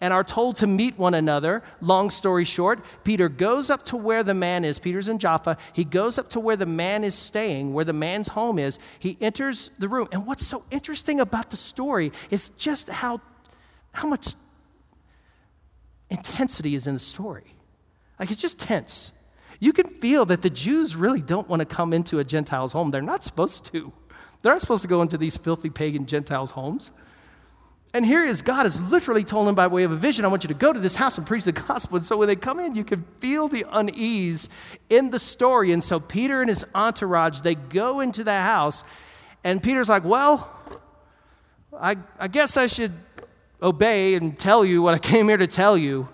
and 0.00 0.12
are 0.12 0.24
told 0.24 0.56
to 0.56 0.66
meet 0.66 0.98
one 0.98 1.14
another. 1.14 1.62
Long 1.80 2.10
story 2.10 2.44
short, 2.44 2.80
Peter 3.04 3.28
goes 3.28 3.70
up 3.70 3.84
to 3.86 3.96
where 3.96 4.22
the 4.22 4.34
man 4.34 4.64
is. 4.64 4.78
Peter's 4.78 5.08
in 5.08 5.18
Jaffa. 5.18 5.58
He 5.72 5.84
goes 5.84 6.18
up 6.18 6.30
to 6.30 6.40
where 6.40 6.56
the 6.56 6.66
man 6.66 7.04
is 7.04 7.14
staying, 7.14 7.74
where 7.74 7.84
the 7.84 7.92
man's 7.92 8.28
home 8.28 8.58
is. 8.58 8.78
He 8.98 9.16
enters 9.20 9.70
the 9.78 9.88
room. 9.88 10.08
And 10.12 10.26
what's 10.26 10.46
so 10.46 10.64
interesting 10.70 11.20
about 11.20 11.50
the 11.50 11.56
story 11.56 12.12
is 12.30 12.50
just 12.50 12.88
how, 12.88 13.20
how 13.92 14.08
much 14.08 14.34
intensity 16.08 16.74
is 16.74 16.86
in 16.86 16.94
the 16.94 17.00
story. 17.00 17.54
Like 18.18 18.30
it's 18.30 18.40
just 18.40 18.58
tense. 18.58 19.12
You 19.60 19.74
can 19.74 19.88
feel 19.88 20.24
that 20.26 20.40
the 20.40 20.50
Jews 20.50 20.96
really 20.96 21.20
don't 21.20 21.48
want 21.48 21.60
to 21.60 21.66
come 21.66 21.92
into 21.92 22.18
a 22.18 22.24
Gentile's 22.24 22.72
home. 22.72 22.90
They're 22.90 23.02
not 23.02 23.22
supposed 23.22 23.66
to. 23.66 23.92
They're 24.40 24.52
not 24.52 24.62
supposed 24.62 24.82
to 24.82 24.88
go 24.88 25.02
into 25.02 25.18
these 25.18 25.36
filthy 25.36 25.68
pagan 25.68 26.06
Gentiles' 26.06 26.52
homes. 26.52 26.92
And 27.92 28.07
here 28.07 28.24
is 28.24 28.42
God 28.42 28.64
has 28.64 28.81
literally 28.81 29.24
told 29.24 29.48
him 29.48 29.57
by 29.57 29.66
way 29.66 29.83
of 29.83 29.90
a 29.90 29.96
vision, 29.96 30.24
I 30.24 30.29
want 30.29 30.44
you 30.44 30.48
to 30.48 30.55
go 30.55 30.72
to 30.72 30.79
this 30.79 30.94
house 30.94 31.18
and 31.18 31.26
preach 31.26 31.44
the 31.44 31.53
gospel. 31.53 31.96
And 31.96 32.05
so 32.05 32.16
when 32.16 32.29
they 32.29 32.37
come 32.37 32.61
in, 32.61 32.74
you 32.74 32.85
can 32.85 33.05
feel 33.18 33.48
the 33.48 33.66
unease 33.70 34.48
in 34.88 35.11
the 35.11 35.18
story. 35.18 35.72
And 35.72 35.83
so 35.83 35.98
Peter 35.98 36.40
and 36.40 36.48
his 36.48 36.64
entourage, 36.74 37.40
they 37.40 37.57
go 37.57 38.00
into 38.00 38.22
the 38.22 38.33
house, 38.33 38.85
and 39.42 39.62
Peter's 39.62 39.88
like, 39.88 40.05
Well, 40.05 40.53
I, 41.76 41.96
I 42.18 42.29
guess 42.29 42.57
I 42.57 42.66
should 42.66 42.92
obey 43.62 44.14
and 44.14 44.38
tell 44.38 44.64
you 44.64 44.83
what 44.83 44.94
I 44.94 44.98
came 44.98 45.29
here 45.29 45.37
to 45.37 45.46
tell 45.46 45.76
you. 45.76 46.09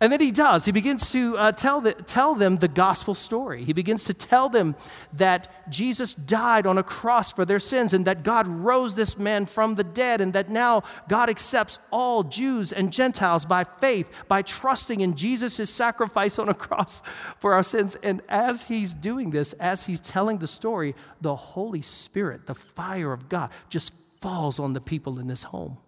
And 0.00 0.12
then 0.12 0.20
he 0.20 0.30
does. 0.30 0.64
He 0.64 0.70
begins 0.70 1.10
to 1.10 1.36
uh, 1.36 1.52
tell, 1.52 1.80
the, 1.80 1.92
tell 1.92 2.36
them 2.36 2.56
the 2.56 2.68
gospel 2.68 3.14
story. 3.14 3.64
He 3.64 3.72
begins 3.72 4.04
to 4.04 4.14
tell 4.14 4.48
them 4.48 4.76
that 5.14 5.48
Jesus 5.68 6.14
died 6.14 6.68
on 6.68 6.78
a 6.78 6.84
cross 6.84 7.32
for 7.32 7.44
their 7.44 7.58
sins 7.58 7.92
and 7.92 8.04
that 8.04 8.22
God 8.22 8.46
rose 8.46 8.94
this 8.94 9.18
man 9.18 9.44
from 9.44 9.74
the 9.74 9.82
dead 9.82 10.20
and 10.20 10.32
that 10.34 10.50
now 10.50 10.84
God 11.08 11.28
accepts 11.28 11.80
all 11.90 12.22
Jews 12.22 12.72
and 12.72 12.92
Gentiles 12.92 13.44
by 13.44 13.64
faith, 13.64 14.08
by 14.28 14.42
trusting 14.42 15.00
in 15.00 15.16
Jesus' 15.16 15.68
sacrifice 15.68 16.38
on 16.38 16.48
a 16.48 16.54
cross 16.54 17.02
for 17.38 17.52
our 17.54 17.64
sins. 17.64 17.96
And 18.00 18.22
as 18.28 18.62
he's 18.62 18.94
doing 18.94 19.30
this, 19.30 19.52
as 19.54 19.86
he's 19.86 20.00
telling 20.00 20.38
the 20.38 20.46
story, 20.46 20.94
the 21.20 21.34
Holy 21.34 21.82
Spirit, 21.82 22.46
the 22.46 22.54
fire 22.54 23.12
of 23.12 23.28
God, 23.28 23.50
just 23.68 23.92
falls 24.20 24.60
on 24.60 24.74
the 24.74 24.80
people 24.80 25.18
in 25.18 25.26
this 25.26 25.42
home. 25.42 25.78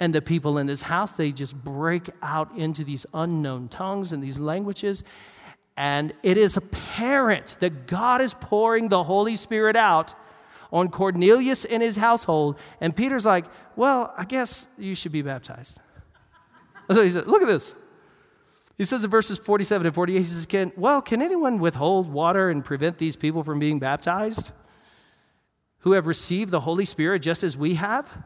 And 0.00 0.14
the 0.14 0.22
people 0.22 0.58
in 0.58 0.66
this 0.66 0.82
house, 0.82 1.12
they 1.12 1.30
just 1.30 1.54
break 1.54 2.08
out 2.22 2.56
into 2.56 2.82
these 2.82 3.04
unknown 3.12 3.68
tongues 3.68 4.12
and 4.12 4.22
these 4.22 4.40
languages. 4.40 5.04
And 5.76 6.12
it 6.22 6.36
is 6.36 6.56
apparent 6.56 7.58
that 7.60 7.86
God 7.86 8.20
is 8.20 8.34
pouring 8.34 8.88
the 8.88 9.04
Holy 9.04 9.36
Spirit 9.36 9.76
out 9.76 10.14
on 10.72 10.88
Cornelius 10.88 11.64
and 11.64 11.82
his 11.82 11.96
household. 11.96 12.58
And 12.80 12.96
Peter's 12.96 13.26
like, 13.26 13.44
Well, 13.76 14.12
I 14.16 14.24
guess 14.24 14.68
you 14.78 14.94
should 14.94 15.12
be 15.12 15.22
baptized. 15.22 15.80
So 16.90 17.02
he 17.02 17.10
said, 17.10 17.26
Look 17.26 17.42
at 17.42 17.48
this. 17.48 17.74
He 18.80 18.84
says 18.84 19.04
in 19.04 19.10
verses 19.10 19.38
47 19.38 19.86
and 19.86 19.94
48, 19.94 20.16
he 20.16 20.24
says, 20.24 20.46
can, 20.46 20.72
Well, 20.74 21.02
can 21.02 21.20
anyone 21.20 21.58
withhold 21.58 22.10
water 22.10 22.48
and 22.48 22.64
prevent 22.64 22.96
these 22.96 23.14
people 23.14 23.44
from 23.44 23.58
being 23.58 23.78
baptized 23.78 24.52
who 25.80 25.92
have 25.92 26.06
received 26.06 26.50
the 26.50 26.60
Holy 26.60 26.86
Spirit 26.86 27.20
just 27.20 27.44
as 27.44 27.58
we 27.58 27.74
have? 27.74 28.24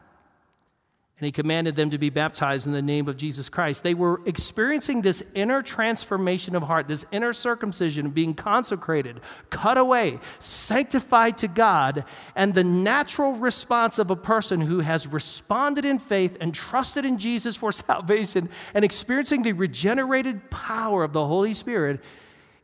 And 1.17 1.25
he 1.25 1.31
commanded 1.31 1.77
them 1.77 1.89
to 1.91 1.97
be 1.97 2.09
baptized 2.09 2.67
in 2.67 2.73
the 2.73 2.81
name 2.81 3.07
of 3.07 3.15
Jesus 3.15 3.47
Christ. 3.47 3.83
They 3.83 3.93
were 3.93 4.19
experiencing 4.25 5.01
this 5.01 5.23
inner 5.33 5.61
transformation 5.61 6.55
of 6.55 6.63
heart, 6.63 6.89
this 6.89 7.05
inner 7.09 7.31
circumcision, 7.31 8.09
being 8.09 8.33
consecrated, 8.33 9.21
cut 9.49 9.77
away, 9.77 10.19
sanctified 10.39 11.37
to 11.37 11.47
God, 11.47 12.03
and 12.35 12.53
the 12.53 12.65
natural 12.65 13.31
response 13.33 13.97
of 13.97 14.11
a 14.11 14.15
person 14.17 14.59
who 14.59 14.81
has 14.81 15.07
responded 15.07 15.85
in 15.85 15.99
faith 15.99 16.37
and 16.41 16.53
trusted 16.53 17.05
in 17.05 17.17
Jesus 17.17 17.55
for 17.55 17.71
salvation 17.71 18.49
and 18.73 18.83
experiencing 18.83 19.43
the 19.43 19.53
regenerated 19.53 20.51
power 20.51 21.05
of 21.05 21.13
the 21.13 21.25
Holy 21.25 21.53
Spirit 21.53 22.01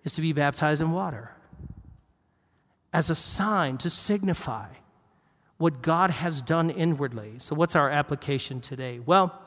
is 0.03 0.11
to 0.13 0.21
be 0.21 0.33
baptized 0.33 0.81
in 0.81 0.91
water 0.91 1.31
as 2.91 3.09
a 3.09 3.15
sign 3.15 3.77
to 3.77 3.89
signify 3.89 4.67
what 5.62 5.84
God 5.84 6.10
has 6.10 6.41
done 6.41 6.71
inwardly. 6.71 7.34
So, 7.38 7.54
what's 7.54 7.76
our 7.76 7.88
application 7.88 8.62
today? 8.62 8.97
Well, 8.97 9.39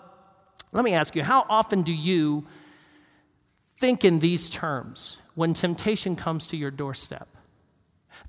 let 0.73 0.85
me 0.85 0.95
ask 0.95 1.17
you 1.17 1.25
how 1.25 1.45
often 1.49 1.83
do 1.83 1.93
you 1.93 2.47
think 3.79 4.05
in 4.05 4.21
these 4.21 4.49
terms 4.49 5.19
when 5.35 5.55
temptation 5.55 6.15
comes 6.15 6.47
to 6.47 6.57
your 6.57 6.71
doorstep? 6.71 7.27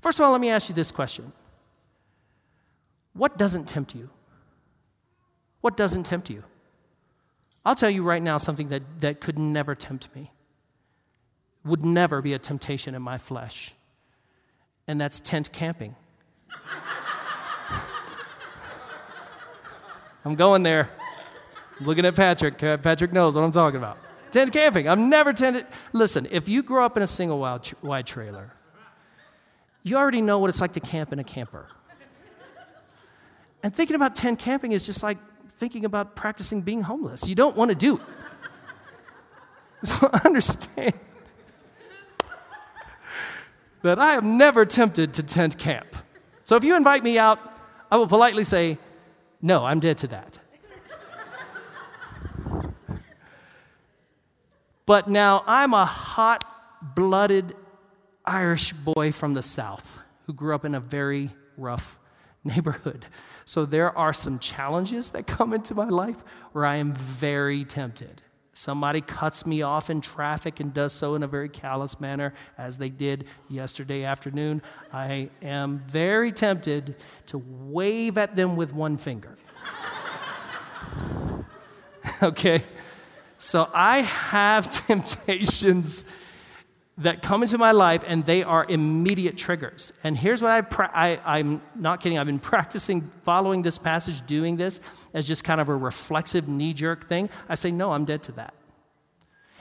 First 0.00 0.18
of 0.18 0.24
all, 0.24 0.32
let 0.32 0.40
me 0.40 0.50
ask 0.50 0.68
you 0.68 0.74
this 0.74 0.90
question 0.90 1.32
What 3.12 3.38
doesn't 3.38 3.68
tempt 3.68 3.94
you? 3.94 4.10
What 5.60 5.76
doesn't 5.76 6.04
tempt 6.04 6.28
you? 6.28 6.42
I'll 7.64 7.76
tell 7.76 7.90
you 7.90 8.02
right 8.02 8.22
now 8.22 8.36
something 8.36 8.68
that, 8.70 8.82
that 9.00 9.20
could 9.20 9.38
never 9.38 9.76
tempt 9.76 10.08
me, 10.14 10.32
would 11.64 11.84
never 11.84 12.20
be 12.20 12.32
a 12.32 12.38
temptation 12.38 12.96
in 12.96 13.02
my 13.02 13.16
flesh, 13.16 13.74
and 14.88 15.00
that's 15.00 15.20
tent 15.20 15.52
camping. 15.52 15.94
I'm 20.26 20.34
going 20.34 20.64
there. 20.64 20.90
I'm 21.78 21.86
looking 21.86 22.04
at 22.04 22.16
Patrick. 22.16 22.60
Uh, 22.60 22.78
Patrick 22.78 23.12
knows 23.12 23.36
what 23.36 23.44
I'm 23.44 23.52
talking 23.52 23.76
about. 23.76 23.96
Tent 24.32 24.52
camping. 24.52 24.88
I've 24.88 24.98
never 24.98 25.32
tented. 25.32 25.66
Listen, 25.92 26.26
if 26.32 26.48
you 26.48 26.64
grow 26.64 26.84
up 26.84 26.96
in 26.96 27.04
a 27.04 27.06
single 27.06 27.38
wide 27.38 28.06
trailer, 28.06 28.50
you 29.84 29.96
already 29.96 30.20
know 30.20 30.40
what 30.40 30.50
it's 30.50 30.60
like 30.60 30.72
to 30.72 30.80
camp 30.80 31.12
in 31.12 31.20
a 31.20 31.24
camper. 31.24 31.68
And 33.62 33.72
thinking 33.72 33.94
about 33.94 34.16
tent 34.16 34.40
camping 34.40 34.72
is 34.72 34.84
just 34.84 35.04
like 35.04 35.18
thinking 35.58 35.84
about 35.84 36.16
practicing 36.16 36.60
being 36.60 36.82
homeless. 36.82 37.28
You 37.28 37.36
don't 37.36 37.56
want 37.56 37.70
to 37.70 37.76
do 37.76 37.96
it. 37.96 38.02
So 39.84 40.10
understand 40.24 40.94
that 43.82 44.00
I 44.00 44.14
am 44.14 44.38
never 44.38 44.64
tempted 44.64 45.14
to 45.14 45.22
tent 45.22 45.56
camp. 45.58 45.86
So 46.42 46.56
if 46.56 46.64
you 46.64 46.76
invite 46.76 47.04
me 47.04 47.16
out, 47.18 47.38
I 47.92 47.96
will 47.98 48.08
politely 48.08 48.42
say, 48.42 48.78
no, 49.40 49.64
I'm 49.64 49.80
dead 49.80 49.98
to 49.98 50.06
that. 50.08 50.38
but 54.86 55.08
now 55.08 55.44
I'm 55.46 55.74
a 55.74 55.84
hot 55.84 56.44
blooded 56.94 57.54
Irish 58.24 58.72
boy 58.72 59.12
from 59.12 59.34
the 59.34 59.42
South 59.42 60.00
who 60.26 60.32
grew 60.32 60.54
up 60.54 60.64
in 60.64 60.74
a 60.74 60.80
very 60.80 61.30
rough 61.56 61.98
neighborhood. 62.44 63.06
So 63.44 63.64
there 63.64 63.96
are 63.96 64.12
some 64.12 64.38
challenges 64.38 65.12
that 65.12 65.26
come 65.26 65.52
into 65.52 65.74
my 65.74 65.88
life 65.88 66.24
where 66.52 66.64
I 66.64 66.76
am 66.76 66.92
very 66.92 67.64
tempted. 67.64 68.22
Somebody 68.56 69.02
cuts 69.02 69.44
me 69.44 69.60
off 69.60 69.90
in 69.90 70.00
traffic 70.00 70.60
and 70.60 70.72
does 70.72 70.94
so 70.94 71.14
in 71.14 71.22
a 71.22 71.26
very 71.26 71.50
callous 71.50 72.00
manner, 72.00 72.32
as 72.56 72.78
they 72.78 72.88
did 72.88 73.26
yesterday 73.50 74.04
afternoon. 74.04 74.62
I 74.90 75.28
am 75.42 75.80
very 75.86 76.32
tempted 76.32 76.96
to 77.26 77.36
wave 77.36 78.16
at 78.16 78.34
them 78.34 78.56
with 78.56 78.72
one 78.72 78.96
finger. 78.96 79.36
okay? 82.22 82.64
So 83.36 83.68
I 83.74 84.00
have 84.00 84.70
temptations 84.86 86.06
that 86.98 87.20
come 87.20 87.42
into 87.42 87.58
my 87.58 87.72
life 87.72 88.02
and 88.06 88.24
they 88.24 88.42
are 88.42 88.64
immediate 88.68 89.36
triggers. 89.36 89.92
And 90.02 90.16
here's 90.16 90.40
what 90.40 90.50
I, 90.50 90.62
pra- 90.62 90.90
I 90.94 91.38
am 91.38 91.60
not 91.74 92.00
kidding, 92.00 92.18
I've 92.18 92.26
been 92.26 92.38
practicing 92.54 93.02
following 93.22 93.62
this 93.62 93.78
passage, 93.78 94.24
doing 94.26 94.56
this 94.56 94.80
as 95.12 95.24
just 95.24 95.44
kind 95.44 95.60
of 95.60 95.68
a 95.68 95.76
reflexive 95.76 96.48
knee 96.48 96.72
jerk 96.72 97.08
thing. 97.08 97.28
I 97.48 97.54
say, 97.54 97.70
no, 97.70 97.92
I'm 97.92 98.04
dead 98.04 98.22
to 98.24 98.32
that. 98.32 98.54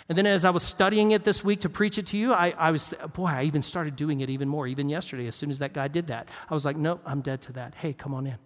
And 0.07 0.17
then 0.17 0.27
as 0.27 0.45
I 0.45 0.51
was 0.51 0.61
studying 0.61 1.11
it 1.11 1.23
this 1.23 1.43
week 1.43 1.61
to 1.61 1.69
preach 1.69 1.97
it 1.97 2.05
to 2.07 2.17
you, 2.17 2.31
I, 2.31 2.53
I 2.57 2.71
was, 2.71 2.93
boy, 3.13 3.25
I 3.25 3.43
even 3.43 3.63
started 3.63 3.95
doing 3.95 4.21
it 4.21 4.29
even 4.29 4.47
more, 4.47 4.67
even 4.67 4.87
yesterday, 4.87 5.25
as 5.25 5.35
soon 5.35 5.49
as 5.49 5.59
that 5.59 5.73
guy 5.73 5.87
did 5.87 6.07
that. 6.07 6.29
I 6.49 6.53
was 6.53 6.63
like, 6.63 6.77
no, 6.77 6.99
I'm 7.05 7.21
dead 7.21 7.41
to 7.43 7.53
that. 7.53 7.73
Hey, 7.75 7.91
come 7.91 8.13
on 8.13 8.27
in. 8.27 8.37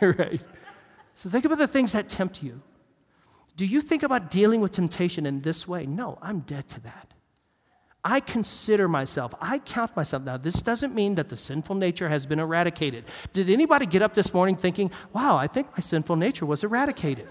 right? 0.18 0.40
So 1.16 1.28
think 1.28 1.44
about 1.44 1.58
the 1.58 1.66
things 1.66 1.92
that 1.92 2.08
tempt 2.08 2.42
you. 2.42 2.62
Do 3.56 3.66
you 3.66 3.82
think 3.82 4.02
about 4.02 4.30
dealing 4.30 4.60
with 4.60 4.72
temptation 4.72 5.26
in 5.26 5.40
this 5.40 5.66
way? 5.66 5.84
No, 5.84 6.18
I'm 6.22 6.40
dead 6.40 6.68
to 6.68 6.80
that. 6.82 7.13
I 8.04 8.20
consider 8.20 8.86
myself, 8.86 9.34
I 9.40 9.58
count 9.60 9.96
myself. 9.96 10.24
Now, 10.24 10.36
this 10.36 10.60
doesn't 10.60 10.94
mean 10.94 11.14
that 11.14 11.30
the 11.30 11.36
sinful 11.36 11.76
nature 11.76 12.10
has 12.10 12.26
been 12.26 12.38
eradicated. 12.38 13.04
Did 13.32 13.48
anybody 13.48 13.86
get 13.86 14.02
up 14.02 14.12
this 14.12 14.34
morning 14.34 14.56
thinking, 14.56 14.90
wow, 15.14 15.38
I 15.38 15.46
think 15.46 15.72
my 15.72 15.80
sinful 15.80 16.16
nature 16.16 16.44
was 16.44 16.62
eradicated? 16.62 17.28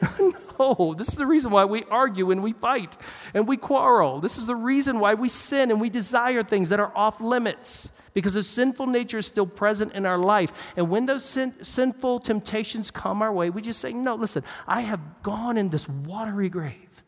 no, 0.58 0.94
this 0.96 1.08
is 1.08 1.16
the 1.16 1.26
reason 1.26 1.50
why 1.50 1.66
we 1.66 1.84
argue 1.90 2.30
and 2.30 2.42
we 2.42 2.52
fight 2.52 2.96
and 3.34 3.46
we 3.46 3.58
quarrel. 3.58 4.20
This 4.20 4.38
is 4.38 4.46
the 4.46 4.56
reason 4.56 4.98
why 4.98 5.12
we 5.12 5.28
sin 5.28 5.70
and 5.70 5.80
we 5.80 5.90
desire 5.90 6.42
things 6.42 6.70
that 6.70 6.80
are 6.80 6.92
off 6.94 7.20
limits 7.20 7.92
because 8.14 8.34
the 8.34 8.42
sinful 8.42 8.86
nature 8.86 9.18
is 9.18 9.26
still 9.26 9.46
present 9.46 9.92
in 9.92 10.06
our 10.06 10.18
life. 10.18 10.52
And 10.76 10.88
when 10.88 11.06
those 11.06 11.24
sin, 11.24 11.54
sinful 11.62 12.20
temptations 12.20 12.90
come 12.90 13.20
our 13.20 13.32
way, 13.32 13.50
we 13.50 13.60
just 13.60 13.80
say, 13.80 13.92
No, 13.92 14.14
listen, 14.14 14.42
I 14.66 14.80
have 14.82 15.22
gone 15.22 15.58
in 15.58 15.68
this 15.68 15.88
watery 15.88 16.48
grave. 16.48 17.04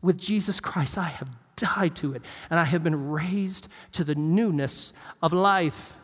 With 0.00 0.18
Jesus 0.18 0.58
Christ, 0.58 0.98
I 0.98 1.08
have 1.08 1.28
died 1.62 1.96
to 1.96 2.14
it, 2.14 2.22
and 2.50 2.58
I 2.58 2.64
have 2.64 2.82
been 2.82 3.10
raised 3.10 3.68
to 3.92 4.04
the 4.04 4.14
newness 4.14 4.92
of 5.22 5.32
life. 5.32 5.96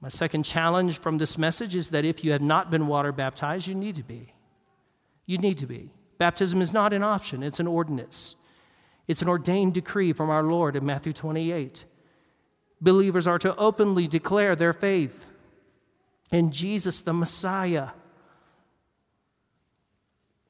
My 0.00 0.08
second 0.08 0.44
challenge 0.44 1.00
from 1.00 1.18
this 1.18 1.38
message 1.38 1.74
is 1.74 1.90
that 1.90 2.04
if 2.04 2.24
you 2.24 2.32
have 2.32 2.42
not 2.42 2.70
been 2.70 2.86
water 2.86 3.12
baptized, 3.12 3.66
you 3.66 3.74
need 3.74 3.96
to 3.96 4.02
be. 4.02 4.34
You 5.26 5.38
need 5.38 5.58
to 5.58 5.66
be. 5.66 5.90
Baptism 6.18 6.60
is 6.60 6.72
not 6.72 6.92
an 6.92 7.02
option, 7.02 7.42
it's 7.42 7.60
an 7.60 7.66
ordinance. 7.66 8.36
It's 9.06 9.22
an 9.22 9.28
ordained 9.28 9.74
decree 9.74 10.12
from 10.12 10.30
our 10.30 10.42
Lord 10.42 10.76
in 10.76 10.86
Matthew 10.86 11.12
28. 11.12 11.84
Believers 12.80 13.26
are 13.26 13.38
to 13.38 13.54
openly 13.56 14.06
declare 14.06 14.56
their 14.56 14.72
faith 14.72 15.26
in 16.30 16.50
Jesus 16.50 17.00
the 17.00 17.12
Messiah. 17.12 17.88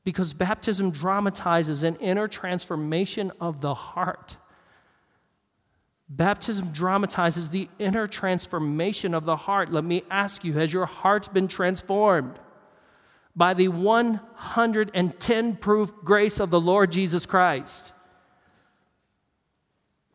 Because 0.05 0.35
baptism 0.35 0.91
dramatizes 0.91 1.83
an 1.83 1.97
inner 1.97 2.29
transformation 2.29 3.33
of 3.41 3.61
the 3.61 3.75
heart. 3.75 4.37
Baptism 6.09 6.73
dramatizes 6.73 7.49
the 7.49 7.69
inner 7.79 8.07
transformation 8.07 9.15
of 9.15 9.25
the 9.25 9.37
heart. 9.37 9.73
Let 9.73 9.85
me 9.85 10.03
ask 10.11 10.45
you 10.45 10.53
has 10.55 10.73
your 10.73 10.87
heart 10.87 11.33
been 11.33 11.49
transformed 11.49 12.39
by 13.35 13.55
the 13.55 13.69
110 13.69 15.57
proof 15.57 15.93
grace 16.05 16.39
of 16.41 16.51
the 16.51 16.61
Lord 16.61 16.93
Jesus 16.93 17.25
Christ? 17.25 17.95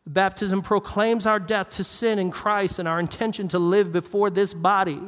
Baptism 0.06 0.62
proclaims 0.62 1.26
our 1.26 1.40
death 1.40 1.70
to 1.72 1.84
sin 1.84 2.18
in 2.18 2.32
Christ 2.32 2.80
and 2.80 2.88
our 2.88 3.00
intention 3.00 3.48
to 3.50 3.60
live 3.60 3.92
before 3.92 4.30
this 4.30 4.54
body, 4.54 5.02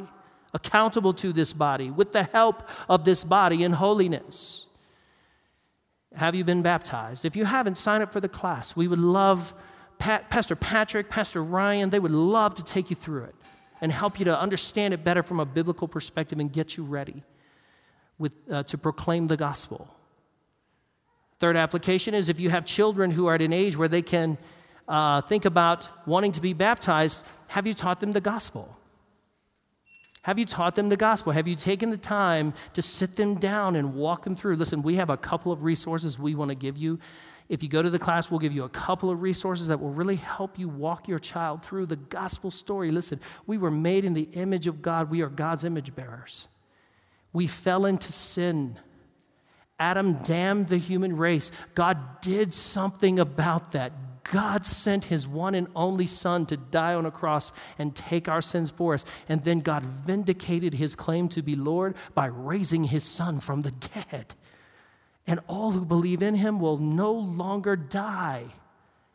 accountable 0.53 1.13
to 1.13 1.31
this 1.33 1.53
body, 1.53 1.89
with 1.89 2.11
the 2.11 2.23
help 2.23 2.67
of 2.89 3.03
this 3.03 3.23
body 3.23 3.63
in 3.63 3.71
holiness. 3.71 4.67
Have 6.15 6.35
you 6.35 6.43
been 6.43 6.61
baptized? 6.61 7.25
If 7.25 7.35
you 7.35 7.45
haven't, 7.45 7.75
sign 7.75 8.01
up 8.01 8.11
for 8.11 8.19
the 8.19 8.29
class. 8.29 8.75
We 8.75 8.87
would 8.87 8.99
love 8.99 9.53
Pat, 10.01 10.29
Pastor 10.29 10.55
Patrick, 10.55 11.09
Pastor 11.09 11.43
Ryan, 11.43 11.91
they 11.91 11.99
would 11.99 12.11
love 12.11 12.55
to 12.55 12.63
take 12.63 12.89
you 12.89 12.95
through 12.95 13.25
it 13.25 13.35
and 13.81 13.91
help 13.91 14.17
you 14.17 14.25
to 14.25 14.39
understand 14.39 14.95
it 14.95 15.03
better 15.03 15.21
from 15.21 15.39
a 15.39 15.45
biblical 15.45 15.87
perspective 15.87 16.39
and 16.39 16.51
get 16.51 16.75
you 16.75 16.83
ready 16.83 17.23
with, 18.17 18.33
uh, 18.51 18.63
to 18.63 18.79
proclaim 18.79 19.27
the 19.27 19.37
gospel. 19.37 19.87
Third 21.37 21.55
application 21.55 22.15
is 22.15 22.29
if 22.29 22.39
you 22.39 22.49
have 22.49 22.65
children 22.65 23.11
who 23.11 23.27
are 23.27 23.35
at 23.35 23.43
an 23.43 23.53
age 23.53 23.77
where 23.77 23.87
they 23.87 24.01
can 24.01 24.39
uh, 24.87 25.21
think 25.21 25.45
about 25.45 25.87
wanting 26.07 26.31
to 26.31 26.41
be 26.41 26.53
baptized, 26.53 27.23
have 27.47 27.67
you 27.67 27.75
taught 27.75 27.99
them 27.99 28.11
the 28.11 28.21
gospel? 28.21 28.75
Have 30.23 30.37
you 30.37 30.45
taught 30.45 30.75
them 30.75 30.89
the 30.89 30.97
gospel? 30.97 31.31
Have 31.31 31.47
you 31.47 31.55
taken 31.55 31.89
the 31.89 31.97
time 31.97 32.53
to 32.73 32.81
sit 32.81 33.15
them 33.15 33.35
down 33.35 33.75
and 33.75 33.95
walk 33.95 34.23
them 34.23 34.35
through? 34.35 34.55
Listen, 34.55 34.83
we 34.83 34.95
have 34.95 35.09
a 35.09 35.17
couple 35.17 35.51
of 35.51 35.63
resources 35.63 36.19
we 36.19 36.35
want 36.35 36.49
to 36.49 36.55
give 36.55 36.77
you. 36.77 36.99
If 37.49 37.63
you 37.63 37.69
go 37.69 37.81
to 37.81 37.89
the 37.89 37.99
class, 37.99 38.29
we'll 38.29 38.39
give 38.39 38.53
you 38.53 38.63
a 38.63 38.69
couple 38.69 39.09
of 39.09 39.21
resources 39.21 39.67
that 39.67 39.79
will 39.81 39.89
really 39.89 40.15
help 40.15 40.59
you 40.59 40.69
walk 40.69 41.07
your 41.07 41.19
child 41.19 41.65
through 41.65 41.87
the 41.87 41.95
gospel 41.95 42.51
story. 42.51 42.91
Listen, 42.91 43.19
we 43.47 43.57
were 43.57 43.71
made 43.71 44.05
in 44.05 44.13
the 44.13 44.29
image 44.33 44.67
of 44.67 44.81
God, 44.81 45.09
we 45.09 45.21
are 45.21 45.27
God's 45.27 45.65
image 45.65 45.93
bearers. 45.95 46.47
We 47.33 47.47
fell 47.47 47.85
into 47.85 48.11
sin. 48.11 48.79
Adam 49.79 50.13
damned 50.23 50.67
the 50.67 50.77
human 50.77 51.17
race. 51.17 51.51
God 51.73 52.21
did 52.21 52.53
something 52.53 53.19
about 53.19 53.71
that. 53.71 53.91
God 54.23 54.65
sent 54.65 55.05
his 55.05 55.27
one 55.27 55.55
and 55.55 55.67
only 55.75 56.05
Son 56.05 56.45
to 56.47 56.57
die 56.57 56.93
on 56.93 57.05
a 57.05 57.11
cross 57.11 57.51
and 57.79 57.95
take 57.95 58.27
our 58.27 58.41
sins 58.41 58.69
for 58.69 58.93
us. 58.93 59.05
And 59.27 59.43
then 59.43 59.59
God 59.59 59.83
vindicated 59.83 60.75
his 60.75 60.95
claim 60.95 61.27
to 61.29 61.41
be 61.41 61.55
Lord 61.55 61.95
by 62.13 62.27
raising 62.27 62.85
his 62.85 63.03
Son 63.03 63.39
from 63.39 63.63
the 63.63 63.71
dead. 63.71 64.35
And 65.27 65.39
all 65.47 65.71
who 65.71 65.85
believe 65.85 66.21
in 66.21 66.35
him 66.35 66.59
will 66.59 66.77
no 66.77 67.11
longer 67.11 67.75
die. 67.75 68.45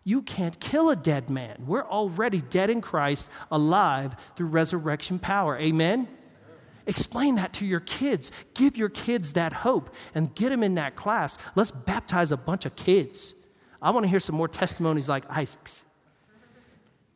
You 0.05 0.23
can't 0.23 0.59
kill 0.61 0.91
a 0.91 0.97
dead 0.97 1.29
man. 1.31 1.65
We're 1.67 1.89
already 1.89 2.41
dead 2.41 2.71
in 2.71 2.81
Christ, 2.81 3.31
alive 3.51 4.15
through 4.37 4.49
resurrection 4.49 5.19
power. 5.19 5.59
Amen? 5.59 6.09
Explain 6.87 7.35
that 7.37 7.53
to 7.55 7.67
your 7.67 7.81
kids. 7.81 8.31
Give 8.55 8.77
your 8.77 8.89
kids 8.89 9.33
that 9.33 9.53
hope 9.53 9.93
and 10.15 10.33
get 10.35 10.51
them 10.51 10.63
in 10.63 10.77
that 10.77 10.95
class. 10.95 11.39
Let's 11.57 11.73
baptize 11.73 12.31
a 12.31 12.37
bunch 12.37 12.65
of 12.67 12.77
kids. 12.77 13.35
I 13.87 13.91
want 13.91 14.03
to 14.03 14.09
hear 14.09 14.19
some 14.19 14.35
more 14.35 14.49
testimonies 14.49 15.09
like 15.09 15.31
Isaac's 15.31 15.85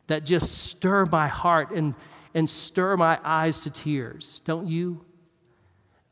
that 0.07 0.23
just 0.23 0.57
stir 0.57 1.05
my 1.07 1.27
heart 1.27 1.71
and, 1.71 1.93
and 2.33 2.49
stir 2.49 2.95
my 2.95 3.19
eyes 3.25 3.59
to 3.63 3.71
tears. 3.71 4.41
Don't 4.45 4.67
you? 4.67 5.03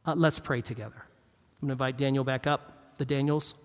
Uh, 0.06 0.16
let's 0.18 0.38
pray 0.38 0.60
together. 0.60 0.98
I'm 0.98 1.62
going 1.62 1.70
to 1.70 1.72
invite 1.72 1.98
Daniel 1.98 2.26
back 2.26 2.46
up, 2.46 2.98
the 2.98 3.06
Daniels. 3.06 3.56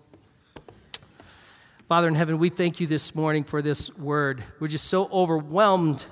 Father 1.89 2.07
in 2.07 2.15
heaven, 2.15 2.37
we 2.37 2.47
thank 2.47 2.79
you 2.79 2.87
this 2.87 3.13
morning 3.13 3.43
for 3.43 3.61
this 3.61 3.93
word. 3.97 4.41
We're 4.61 4.69
just 4.69 4.87
so 4.87 5.09
overwhelmed 5.11 6.05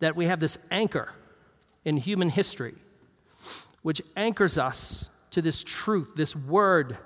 that 0.00 0.16
we 0.16 0.24
have 0.24 0.40
this 0.40 0.58
anchor 0.72 1.12
in 1.84 1.96
human 1.96 2.28
history, 2.28 2.74
which 3.82 4.02
anchors 4.16 4.58
us 4.58 5.10
to 5.30 5.40
this 5.40 5.62
truth, 5.62 6.14
this 6.16 6.34
word 6.34 6.98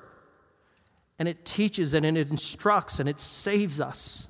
and 1.20 1.28
it 1.28 1.44
teaches 1.44 1.92
and 1.92 2.06
it 2.06 2.30
instructs 2.30 2.98
and 2.98 3.06
it 3.06 3.20
saves 3.20 3.78
us. 3.78 4.26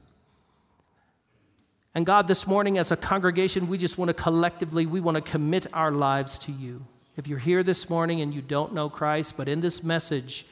And 1.95 2.05
God, 2.05 2.27
this 2.27 2.49
morning 2.49 2.79
as 2.79 2.91
a 2.91 2.97
congregation, 2.97 3.69
we 3.69 3.79
just 3.79 3.97
want 3.97 4.09
to 4.09 4.13
collectively, 4.13 4.87
we 4.87 5.01
want 5.01 5.15
to 5.15 5.21
commit 5.21 5.69
our 5.73 5.93
lives 5.93 6.37
to 6.41 6.53
you. 6.53 6.85
If 7.17 7.29
you're 7.29 7.39
here 7.39 7.63
this 7.63 7.89
morning 7.89 8.23
and 8.23 8.35
you 8.35 8.43
don't 8.43 8.75
know 8.75 8.91
Christ, 8.91 9.37
but 9.37 9.47
in 9.47 9.61
this 9.61 9.85
message, 9.85 10.45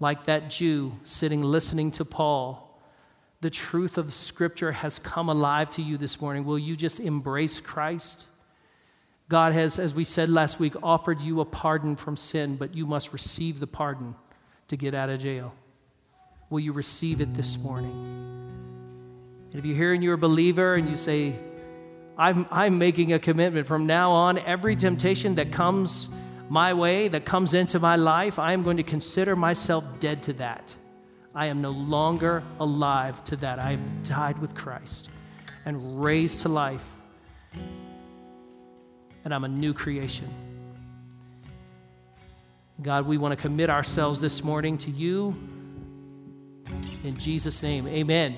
like 0.00 0.24
that 0.24 0.48
Jew 0.48 0.94
sitting 1.04 1.42
listening 1.42 1.90
to 1.92 2.04
Paul, 2.04 2.80
the 3.42 3.50
truth 3.50 3.98
of 3.98 4.10
Scripture 4.10 4.72
has 4.72 4.98
come 4.98 5.28
alive 5.28 5.68
to 5.70 5.82
you 5.82 5.98
this 5.98 6.18
morning. 6.18 6.46
Will 6.46 6.58
you 6.58 6.76
just 6.76 6.98
embrace 6.98 7.60
Christ? 7.60 8.28
God 9.28 9.52
has, 9.52 9.78
as 9.78 9.94
we 9.94 10.04
said 10.04 10.30
last 10.30 10.58
week, 10.58 10.82
offered 10.82 11.20
you 11.20 11.42
a 11.42 11.44
pardon 11.44 11.94
from 11.94 12.16
sin, 12.16 12.56
but 12.56 12.74
you 12.74 12.86
must 12.86 13.12
receive 13.12 13.60
the 13.60 13.66
pardon 13.66 14.14
to 14.68 14.76
get 14.76 14.94
out 14.94 15.08
of 15.10 15.18
jail. 15.18 15.54
Will 16.50 16.60
you 16.60 16.72
receive 16.72 17.20
it 17.20 17.34
this 17.34 17.58
morning? 17.58 17.92
And 19.50 19.58
if 19.58 19.64
you're 19.64 19.76
here 19.76 19.92
and 19.92 20.02
you're 20.02 20.14
a 20.14 20.18
believer 20.18 20.74
and 20.74 20.88
you 20.88 20.96
say, 20.96 21.34
I'm, 22.16 22.46
I'm 22.50 22.78
making 22.78 23.12
a 23.12 23.18
commitment 23.18 23.66
from 23.66 23.86
now 23.86 24.10
on, 24.10 24.38
every 24.38 24.76
temptation 24.76 25.36
that 25.36 25.52
comes 25.52 26.10
my 26.48 26.74
way, 26.74 27.08
that 27.08 27.24
comes 27.24 27.54
into 27.54 27.78
my 27.78 27.96
life, 27.96 28.38
I 28.38 28.52
am 28.52 28.62
going 28.62 28.78
to 28.78 28.82
consider 28.82 29.36
myself 29.36 29.84
dead 30.00 30.22
to 30.24 30.32
that. 30.34 30.74
I 31.34 31.46
am 31.46 31.62
no 31.62 31.70
longer 31.70 32.42
alive 32.58 33.22
to 33.24 33.36
that. 33.36 33.58
I 33.58 33.72
have 33.72 34.02
died 34.02 34.38
with 34.38 34.54
Christ 34.54 35.10
and 35.64 36.02
raised 36.02 36.40
to 36.42 36.48
life. 36.48 36.86
And 39.24 39.34
I'm 39.34 39.44
a 39.44 39.48
new 39.48 39.74
creation. 39.74 40.28
God, 42.80 43.06
we 43.06 43.18
want 43.18 43.36
to 43.36 43.36
commit 43.36 43.70
ourselves 43.70 44.20
this 44.20 44.44
morning 44.44 44.78
to 44.78 44.90
you. 44.92 45.36
In 47.02 47.18
Jesus' 47.18 47.60
name, 47.60 47.88
amen. 47.88 48.36